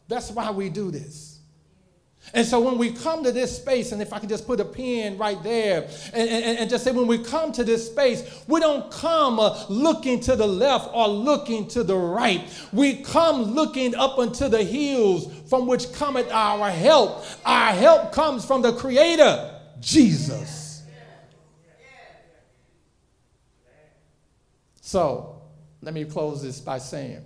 [0.10, 1.40] That's why we do this.
[2.34, 4.66] And so when we come to this space, and if I can just put a
[4.66, 8.60] pin right there and, and, and just say, when we come to this space, we
[8.60, 12.42] don't come uh, looking to the left or looking to the right.
[12.74, 17.24] We come looking up unto the hills from which cometh our help.
[17.46, 20.84] Our help comes from the Creator, Jesus.
[24.82, 25.42] So
[25.82, 27.24] let me close this by saying,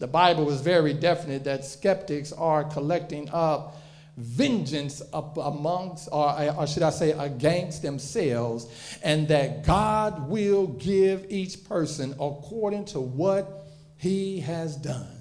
[0.00, 3.76] the Bible is very definite that skeptics are collecting up
[4.16, 8.66] vengeance up amongst, or, or, should I say, against themselves,
[9.02, 13.66] and that God will give each person according to what
[13.96, 15.20] he has done.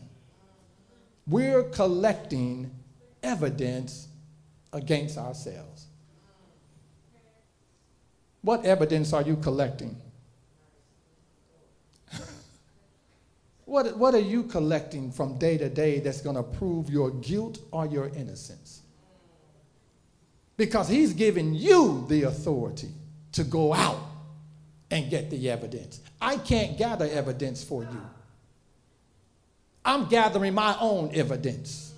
[1.27, 2.72] We're collecting
[3.22, 4.07] evidence
[4.73, 5.88] against ourselves.
[8.41, 9.97] What evidence are you collecting?
[13.70, 17.60] What, what are you collecting from day to day that's going to prove your guilt
[17.70, 18.82] or your innocence?
[20.58, 22.90] Because he's given you the authority
[23.34, 24.00] to go out
[24.90, 26.02] and get the evidence.
[26.20, 28.02] I can't gather evidence for you.
[29.86, 31.94] I'm gathering my own evidence.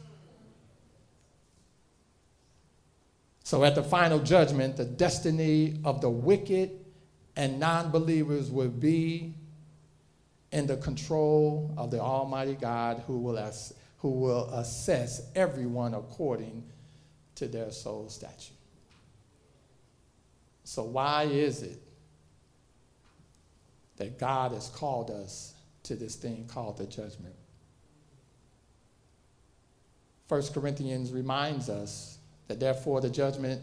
[3.46, 6.72] So at the final judgment, the destiny of the wicked
[7.38, 9.36] and non believers will be
[10.52, 16.64] in the control of the Almighty God who will, ass, who will assess everyone according
[17.36, 18.54] to their soul stature.
[20.64, 21.82] So, why is it
[23.98, 25.54] that God has called us
[25.84, 27.36] to this thing called the judgment?
[30.28, 32.18] First Corinthians reminds us
[32.48, 33.62] that therefore the judgment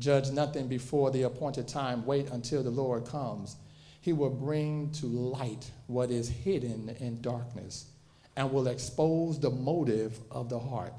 [0.00, 3.56] judge nothing before the appointed time, wait until the Lord comes
[4.04, 7.86] he will bring to light what is hidden in darkness
[8.36, 10.92] and will expose the motive of the heart.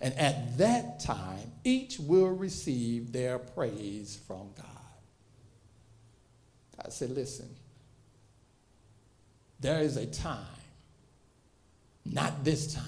[0.00, 4.66] And at that time, each will receive their praise from God.
[6.84, 7.48] I said, listen,
[9.60, 10.40] there is a time,
[12.04, 12.84] not this time,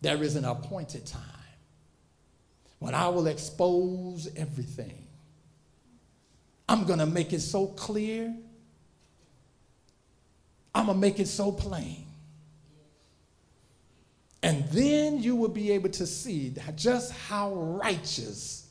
[0.00, 1.20] there is an appointed time
[2.78, 5.01] when I will expose everything.
[6.68, 8.34] I'm going to make it so clear.
[10.74, 12.06] I'm going to make it so plain.
[14.42, 18.66] And then you will be able to see just how righteous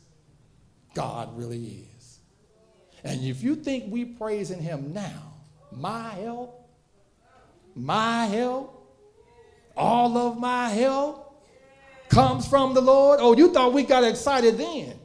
[0.93, 2.19] God really is.
[3.03, 5.33] And if you think we praising him now,
[5.71, 6.69] my help,
[7.73, 8.77] my help,
[9.77, 11.47] all of my help
[12.09, 13.19] comes from the Lord.
[13.21, 14.99] Oh, you thought we got excited then.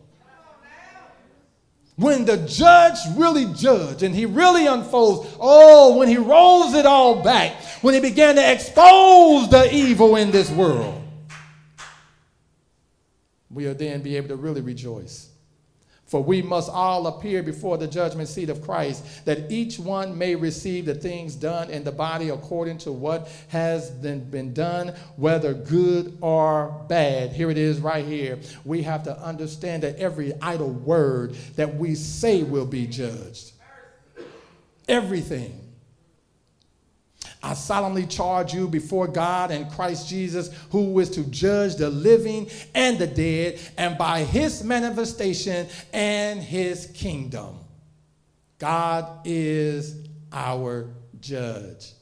[1.96, 7.22] When the judge really judged and he really unfolds, oh, when he rolls it all
[7.22, 11.02] back, when he began to expose the evil in this world,
[13.50, 15.30] we'll then be able to really rejoice.
[16.06, 20.36] For we must all appear before the judgment seat of Christ, that each one may
[20.36, 25.52] receive the things done in the body according to what has been, been done, whether
[25.52, 27.32] good or bad.
[27.32, 28.38] Here it is right here.
[28.64, 33.52] We have to understand that every idle word that we say will be judged.
[34.88, 35.65] Everything.
[37.46, 42.50] I solemnly charge you before God and Christ Jesus, who is to judge the living
[42.74, 47.60] and the dead, and by his manifestation and his kingdom.
[48.58, 51.92] God is our judge,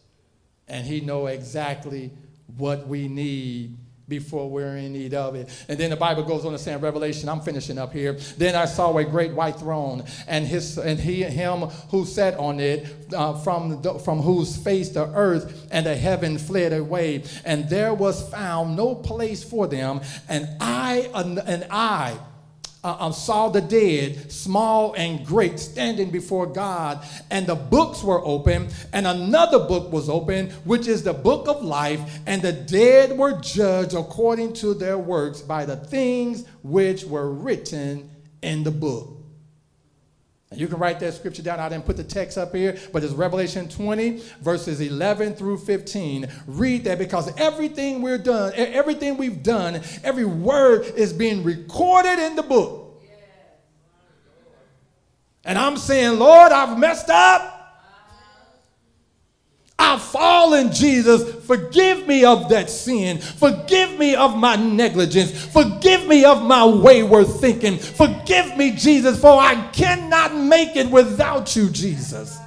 [0.66, 2.11] and he know exactly
[2.57, 3.77] what we need
[4.09, 5.48] before we're in need of it.
[5.68, 8.14] And then the Bible goes on to say in Revelation, I'm finishing up here.
[8.36, 11.60] Then I saw a great white throne, and his and he him
[11.90, 16.39] who sat on it, uh, from the, from whose face the earth and the heaven
[16.39, 20.01] fled away, and there was found no place for them.
[20.28, 22.18] And I and I
[22.85, 28.69] uh, saw the dead, small and great, standing before God, and the books were open,
[28.93, 33.40] and another book was open, which is the book of life, and the dead were
[33.40, 38.11] judged according to their works by the things which were written
[38.43, 39.14] in the book.
[40.56, 41.60] You can write that scripture down.
[41.60, 46.28] I didn't put the text up here, but it's Revelation 20, verses 11 through 15.
[46.47, 52.36] Read that because everything we're done, everything we've done, every word is being recorded in
[52.36, 53.02] the book.
[55.44, 57.53] And I'm saying, Lord, I've messed up.
[59.95, 61.45] I've fallen, Jesus.
[61.47, 63.19] Forgive me of that sin.
[63.19, 65.31] Forgive me of my negligence.
[65.47, 67.79] Forgive me of my wayward thinking.
[67.79, 72.39] Forgive me, Jesus, for I cannot make it without you, Jesus.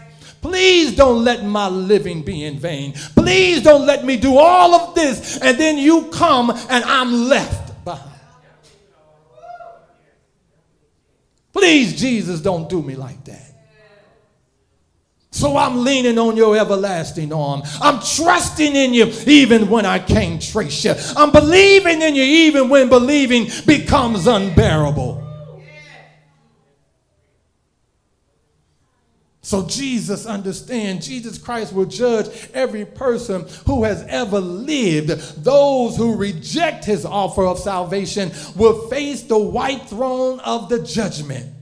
[0.41, 2.93] Please don't let my living be in vain.
[3.15, 7.83] Please don't let me do all of this and then you come and I'm left
[7.85, 8.11] behind.
[11.53, 13.56] Please, Jesus, don't do me like that.
[15.37, 17.61] So I'm leaning on your everlasting arm.
[17.79, 20.95] I'm trusting in you even when I can't trace you.
[21.15, 25.23] I'm believing in you even when believing becomes unbearable.
[29.41, 35.09] So Jesus understand Jesus Christ will judge every person who has ever lived.
[35.43, 41.53] Those who reject his offer of salvation will face the white throne of the judgment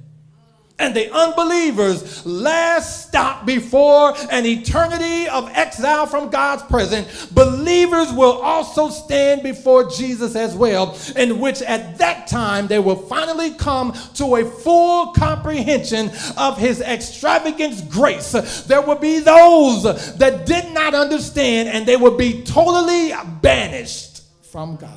[0.78, 8.42] and the unbelievers last stop before an eternity of exile from God's presence, believers will
[8.42, 13.94] also stand before Jesus as well, in which at that time they will finally come
[14.16, 18.34] to a full comprehension of his extravagant grace.
[18.64, 24.76] There will be those that did not understand and they will be totally banished from
[24.76, 24.92] God.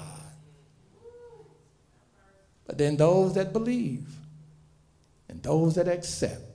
[2.67, 4.18] But then those that believe
[5.29, 6.48] and those that accept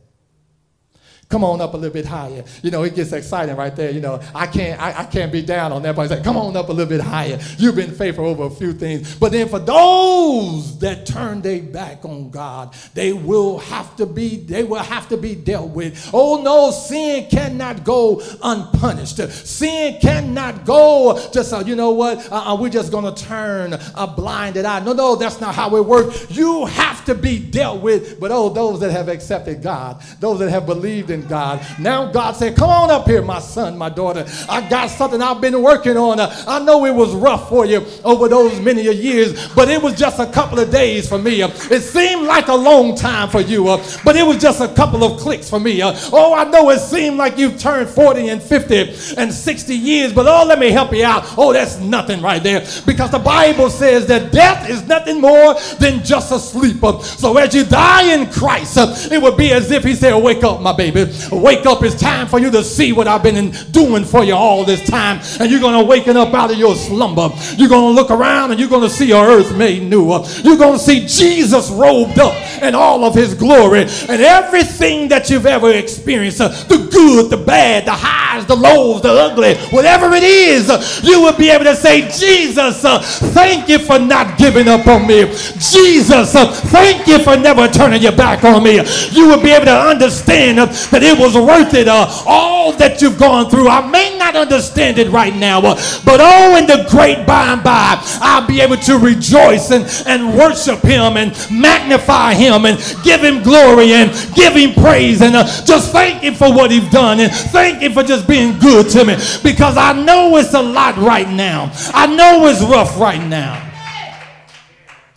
[1.34, 2.44] Come on up a little bit higher.
[2.62, 3.90] You know, it gets exciting right there.
[3.90, 6.38] You know, I can't, I, I can't be down on that, but I say, come
[6.38, 7.40] on up a little bit higher.
[7.58, 9.16] You've been faithful over a few things.
[9.16, 14.36] But then for those that turn their back on God, they will have to be,
[14.36, 16.08] they will have to be dealt with.
[16.14, 19.18] Oh no, sin cannot go unpunished.
[19.32, 23.74] Sin cannot go just, uh, you know what, uh, uh we're just going to turn
[23.96, 24.82] a blinded eye.
[24.82, 26.30] No, no, that's not how it works.
[26.30, 28.20] You have to be dealt with.
[28.20, 31.66] But oh, those that have accepted God, those that have believed in God.
[31.80, 34.26] Now God said, Come on up here, my son, my daughter.
[34.50, 36.20] I got something I've been working on.
[36.20, 40.20] I know it was rough for you over those many years, but it was just
[40.20, 41.42] a couple of days for me.
[41.42, 43.66] It seemed like a long time for you,
[44.04, 45.82] but it was just a couple of clicks for me.
[45.84, 50.28] Oh, I know it seemed like you've turned 40 and 50 and 60 years, but
[50.28, 51.24] oh, let me help you out.
[51.38, 56.04] Oh, that's nothing right there because the Bible says that death is nothing more than
[56.04, 56.74] just a sleep.
[57.02, 58.78] So as you die in Christ,
[59.12, 61.06] it would be as if he said, Wake up, my baby.
[61.32, 61.84] Wake up.
[61.84, 65.22] It's time for you to see what I've been doing for you all this time.
[65.40, 67.30] And you're going to waken up out of your slumber.
[67.56, 70.04] You're going to look around and you're going to see your earth made new.
[70.44, 73.82] You're going to see Jesus robed up in all of his glory.
[73.82, 79.02] And everything that you've ever experienced uh, the good, the bad, the highs, the lows,
[79.02, 83.68] the ugly, whatever it is, uh, you will be able to say, Jesus, uh, thank
[83.70, 85.26] you for not giving up on me.
[85.60, 88.76] Jesus, thank you for never turning your back on me.
[89.12, 90.60] You will be able to understand
[90.94, 91.88] that it was worth it.
[91.88, 93.68] Uh, all that you've gone through.
[93.68, 95.76] I may not understand it right now, uh,
[96.06, 100.38] but oh, in the great by and by, I'll be able to rejoice and, and
[100.38, 105.44] worship him and magnify him and give him glory and give him praise and uh,
[105.66, 109.04] just thank him for what he's done and thank him for just being good to
[109.04, 111.72] me because I know it's a lot right now.
[111.94, 113.72] I know it's rough right now.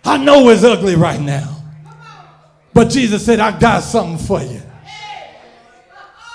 [0.03, 1.63] I know it's ugly right now.
[2.73, 4.61] But Jesus said, I got something for you.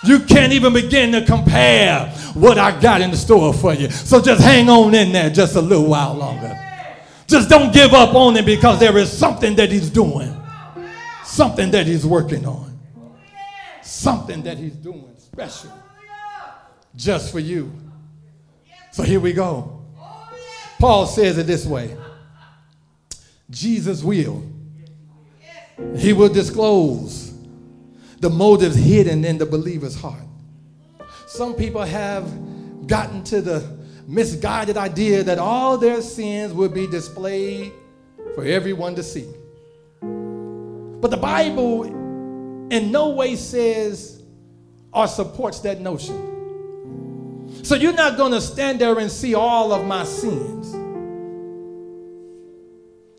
[0.04, 3.88] You can't even begin to compare what I got in the store for you.
[3.90, 6.58] So just hang on in there just a little while longer.
[7.26, 10.36] Just don't give up on him because there is something that he's doing,
[11.24, 12.78] something that he's working on,
[13.82, 15.72] something that he's doing special
[16.96, 17.72] just for you.
[18.90, 19.82] So here we go.
[20.78, 21.96] Paul says it this way
[23.48, 24.42] Jesus will.
[25.96, 27.31] He will disclose
[28.22, 30.22] the motives hidden in the believer's heart.
[31.26, 33.68] Some people have gotten to the
[34.06, 37.72] misguided idea that all their sins will be displayed
[38.36, 39.28] for everyone to see.
[40.00, 41.82] But the Bible
[42.72, 44.22] in no way says
[44.92, 47.64] or supports that notion.
[47.64, 50.72] So you're not going to stand there and see all of my sins.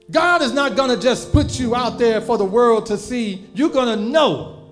[0.09, 3.45] God is not going to just put you out there for the world to see.
[3.53, 4.62] You're going to know.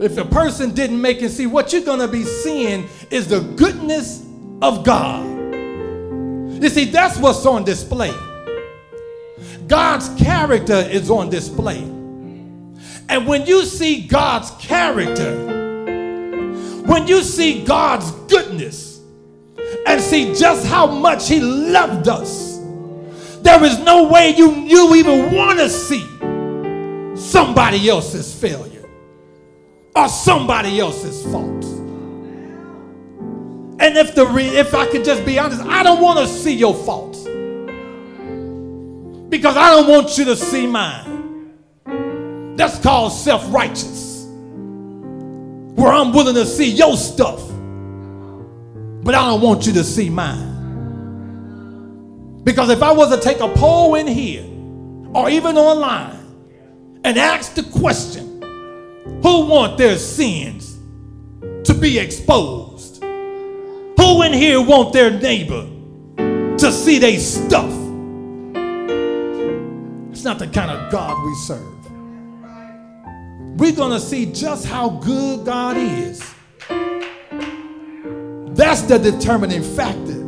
[0.00, 3.40] If a person didn't make it see, what you're going to be seeing is the
[3.40, 4.24] goodness
[4.62, 5.26] of God.
[6.62, 8.14] You see, that's what's on display.
[9.66, 11.80] God's character is on display.
[13.08, 15.46] And when you see God's character,
[16.86, 19.00] when you see God's goodness
[19.86, 22.58] and see just how much He loved us,
[23.42, 26.06] there is no way you, you even want to see
[27.16, 28.77] somebody else's failure
[29.98, 31.64] or somebody else's fault.
[33.80, 36.54] And if the re- if I could just be honest, I don't want to see
[36.54, 37.24] your faults
[39.28, 41.56] because I don't want you to see mine.
[42.56, 44.26] That's called self-righteous,
[45.74, 47.40] where I'm willing to see your stuff,
[49.04, 50.46] but I don't want you to see mine.
[52.44, 54.44] Because if I was to take a poll in here
[55.14, 56.18] or even online
[57.04, 58.27] and ask the question,
[59.22, 60.78] who want their sins
[61.64, 63.02] to be exposed?
[63.02, 65.68] Who in here want their neighbor
[66.16, 67.72] to see their stuff?
[70.10, 71.74] It's not the kind of God we serve.
[73.58, 76.20] We're going to see just how good God is.
[78.56, 80.24] That's the determining factor.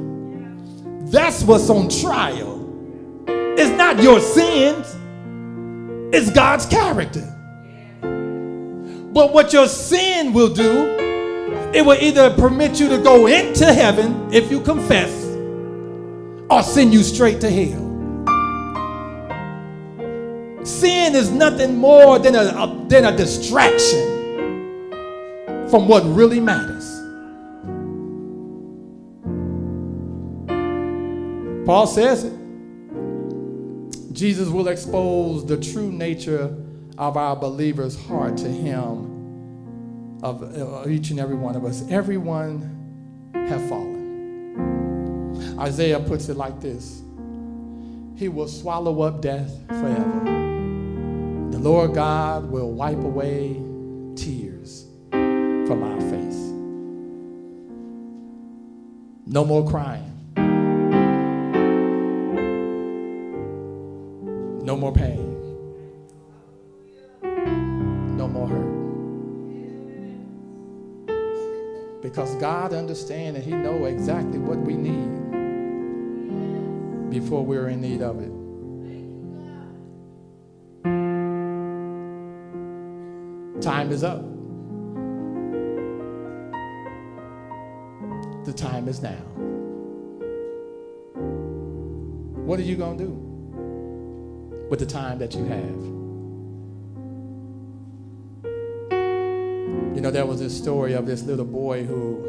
[1.10, 2.58] That's what's on trial.
[3.28, 4.96] It's not your sins,
[6.14, 7.39] it's God's character.
[9.12, 10.97] But what your sin will do,
[11.74, 15.11] it will either permit you to go into heaven if you confess
[16.49, 17.89] or send you straight to hell.
[20.65, 24.19] Sin is nothing more than a, a, than a distraction
[25.69, 26.87] from what really matters.
[31.66, 32.35] Paul says it.
[34.12, 36.55] Jesus will expose the true nature
[37.01, 41.82] of our believer's heart to him, of, of each and every one of us.
[41.90, 45.56] Everyone have fallen.
[45.59, 47.01] Isaiah puts it like this
[48.16, 50.20] He will swallow up death forever.
[51.51, 53.55] The Lord God will wipe away
[54.14, 56.36] tears from our face.
[59.27, 60.06] No more crying.
[64.62, 65.30] No more pain.
[72.40, 75.30] God understands and He knows exactly what we need
[77.10, 78.32] before we're in need of it.
[83.60, 84.22] Time is up.
[88.46, 89.20] The time is now.
[92.46, 93.10] What are you going to do
[94.70, 95.99] with the time that you have?
[100.01, 102.24] You know, there was this story of this little boy who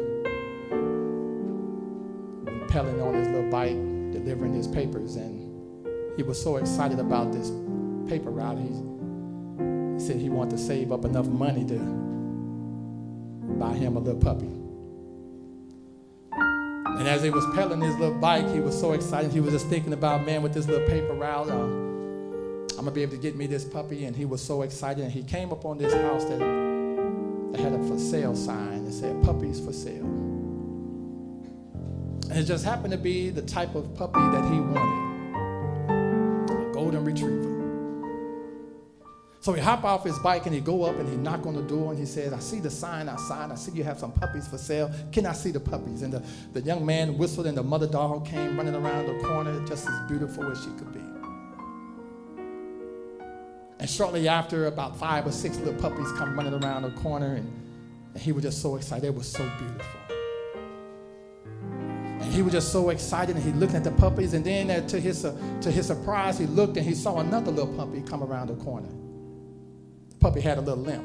[2.68, 3.72] pedaling on his little bike,
[4.12, 7.48] delivering his papers, and he was so excited about this
[8.10, 8.58] paper route.
[8.58, 8.68] He,
[9.98, 11.78] said he wanted to save up enough money to
[13.58, 14.52] buy him a little puppy.
[16.34, 19.32] And as he was pedaling his little bike, he was so excited.
[19.32, 23.00] He was just thinking about, man, with this little paper route, uh, I'm gonna be
[23.00, 24.04] able to get me this puppy.
[24.04, 25.02] And he was so excited.
[25.02, 26.61] And he came up on this house that,
[27.52, 30.04] that had a for sale sign that said puppies for sale.
[32.30, 35.12] And it just happened to be the type of puppy that he wanted
[36.50, 37.52] a golden retriever.
[39.40, 41.62] So he hop off his bike and he go up and he knock on the
[41.62, 43.50] door and he says, I see the sign outside.
[43.50, 44.88] I see you have some puppies for sale.
[45.10, 46.02] Can I see the puppies?
[46.02, 46.22] And the,
[46.52, 50.08] the young man whistled and the mother dog came running around the corner just as
[50.08, 51.01] beautiful as she could be.
[53.82, 57.52] And shortly after, about five or six little puppies come running around the corner and,
[58.14, 59.02] and he was just so excited.
[59.02, 60.00] They were so beautiful.
[62.20, 64.86] And he was just so excited and he looked at the puppies and then uh,
[64.86, 68.22] to, his, uh, to his surprise, he looked and he saw another little puppy come
[68.22, 68.88] around the corner
[70.10, 71.04] The puppy had a little limp.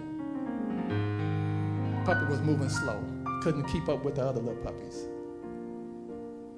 [2.05, 3.03] Puppy was moving slow,
[3.41, 5.07] couldn't keep up with the other little puppies.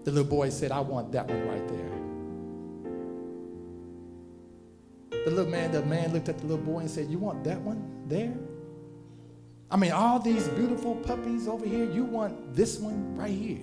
[0.04, 2.09] The little boy said, I want that one right there.
[5.30, 7.62] The little man, the man looked at the little boy and said, You want that
[7.62, 8.34] one there?
[9.70, 13.60] I mean, all these beautiful puppies over here, you want this one right here.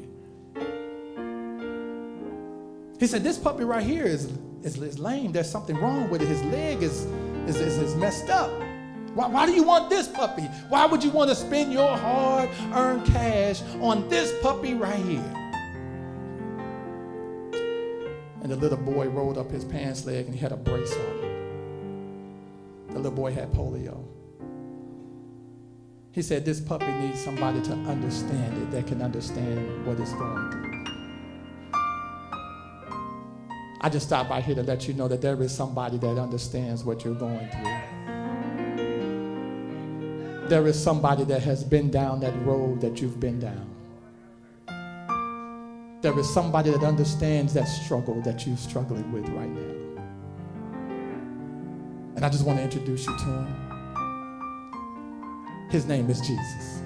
[3.00, 4.26] He said, This puppy right here is,
[4.62, 5.32] is, is lame.
[5.32, 6.28] There's something wrong with it.
[6.28, 7.04] His leg is,
[7.48, 8.52] is, is, is messed up.
[9.14, 10.44] Why, why do you want this puppy?
[10.68, 15.34] Why would you want to spend your hard earned cash on this puppy right here?
[18.40, 21.35] And the little boy rolled up his pants leg and he had a brace on.
[22.96, 24.02] The little boy had polio.
[26.12, 30.50] He said, This puppy needs somebody to understand it that can understand what it's going
[30.50, 30.84] through.
[33.82, 36.84] I just stopped by here to let you know that there is somebody that understands
[36.84, 37.76] what you're going through
[40.48, 43.68] there is somebody that has been down that road that you've been down.
[46.00, 49.86] There is somebody that understands that struggle that you're struggling with right now.
[52.16, 53.46] And I just want to introduce you to him.
[55.68, 56.80] His name is Jesus.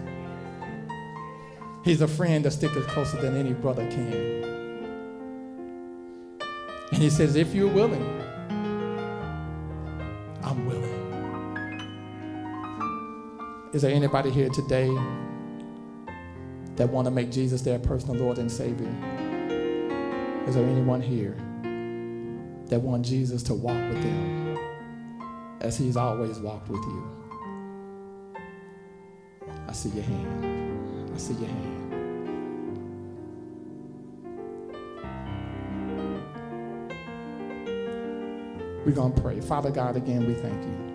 [1.84, 4.44] He's a friend that sticks closer than any brother can.
[6.92, 8.02] And he says, if you're willing,
[10.42, 10.90] I'm willing.
[13.72, 14.88] Is there anybody here today
[16.74, 18.92] that want to make Jesus their personal Lord and Savior?
[20.48, 21.36] Is there anyone here
[22.66, 24.39] that want Jesus to walk with them
[25.60, 27.10] as he's always walked with you?
[29.68, 31.10] I see your hand.
[31.14, 31.76] I see your hand.
[38.84, 39.40] We're going to pray.
[39.40, 40.90] Father God, again, we thank you.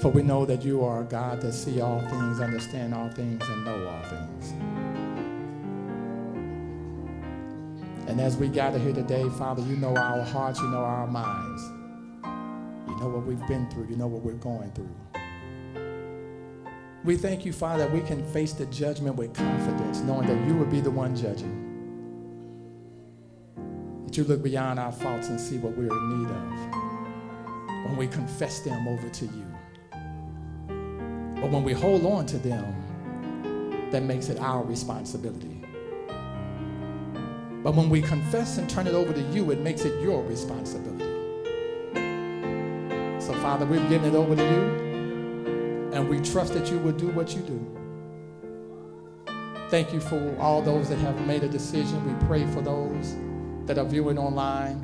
[0.00, 3.42] For we know that you are a God that see all things, understand all things,
[3.48, 4.52] and know all things.
[8.14, 11.64] And as we gather here today, Father, you know our hearts, you know our minds.
[12.86, 14.94] You know what we've been through, you know what we're going through.
[17.02, 20.54] We thank you, Father, that we can face the judgment with confidence, knowing that you
[20.54, 21.58] will be the one judging.
[24.04, 28.06] That you look beyond our faults and see what we're in need of when we
[28.06, 29.46] confess them over to you.
[31.40, 35.53] But when we hold on to them, that makes it our responsibility.
[37.64, 41.02] But when we confess and turn it over to you, it makes it your responsibility.
[43.20, 47.08] So, Father, we've given it over to you, and we trust that you will do
[47.08, 47.58] what you do.
[49.70, 52.04] Thank you for all those that have made a decision.
[52.06, 53.16] We pray for those
[53.64, 54.82] that are viewing online.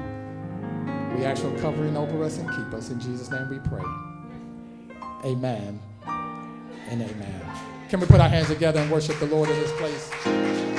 [1.19, 2.89] We ask your covering over us and keep us.
[2.89, 3.85] In Jesus' name we pray.
[5.27, 5.78] Amen
[6.89, 7.43] and amen.
[7.90, 10.70] Can we put our hands together and worship the Lord in this place?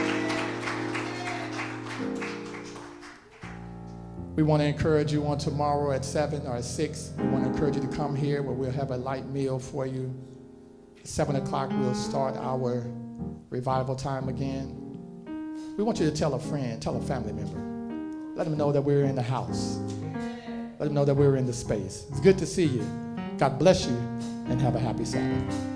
[4.36, 7.12] We want to encourage you on tomorrow at 7 or at 6.
[7.18, 9.86] We want to encourage you to come here where we'll have a light meal for
[9.86, 10.14] you.
[11.00, 12.86] At 7 o'clock, we'll start our
[13.50, 14.78] revival time again.
[15.78, 18.36] We want you to tell a friend, tell a family member.
[18.36, 19.80] Let them know that we're in the house.
[20.80, 22.06] Let them know that we're in the space.
[22.10, 22.88] It's good to see you.
[23.38, 23.98] God bless you
[24.48, 25.71] and have a happy Sabbath.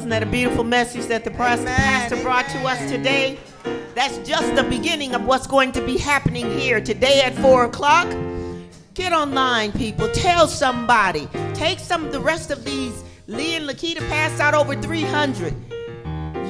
[0.00, 3.38] Wasn't that a beautiful message that the past- pastor brought to us today?
[3.94, 8.08] That's just the beginning of what's going to be happening here today at 4 o'clock.
[8.94, 10.08] Get online, people.
[10.14, 11.28] Tell somebody.
[11.52, 13.04] Take some of the rest of these.
[13.26, 15.54] Lee and Lakita passed out over 300.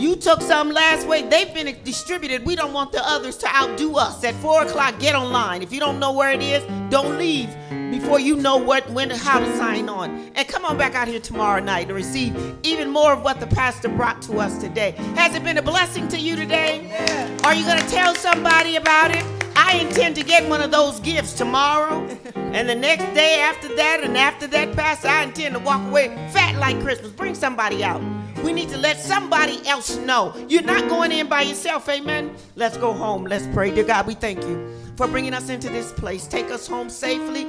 [0.00, 1.28] You took some last week.
[1.28, 2.46] They've been distributed.
[2.46, 4.24] We don't want the others to outdo us.
[4.24, 5.60] At 4 o'clock, get online.
[5.60, 7.50] If you don't know where it is, don't leave
[7.90, 10.32] before you know what, when, how to sign on.
[10.36, 13.46] And come on back out here tomorrow night to receive even more of what the
[13.48, 14.92] pastor brought to us today.
[15.16, 16.86] Has it been a blessing to you today?
[16.86, 17.38] Yeah.
[17.44, 19.22] Are you going to tell somebody about it?
[19.54, 22.08] I intend to get one of those gifts tomorrow.
[22.50, 26.08] And the next day after that, and after that, Pastor, I intend to walk away
[26.32, 27.12] fat like Christmas.
[27.12, 28.02] Bring somebody out.
[28.44, 30.34] We need to let somebody else know.
[30.48, 32.34] You're not going in by yourself, amen?
[32.56, 33.24] Let's go home.
[33.24, 33.70] Let's pray.
[33.74, 36.26] Dear God, we thank you for bringing us into this place.
[36.26, 37.46] Take us home safely.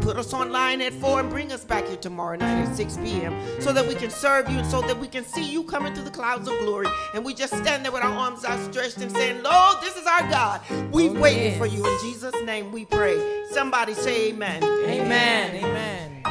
[0.00, 3.34] Put us online at 4 and bring us back here tomorrow night at 6 p.m.
[3.60, 6.04] so that we can serve you and so that we can see you coming through
[6.04, 6.86] the clouds of glory.
[7.14, 10.28] And we just stand there with our arms outstretched and saying, Lord, this is our
[10.30, 10.60] God.
[10.92, 11.58] We've Oh, waited yes.
[11.58, 11.84] for you.
[11.86, 13.44] In Jesus' name we pray.
[13.50, 14.62] Somebody say amen.
[14.64, 15.56] Amen.
[15.64, 16.22] Amen.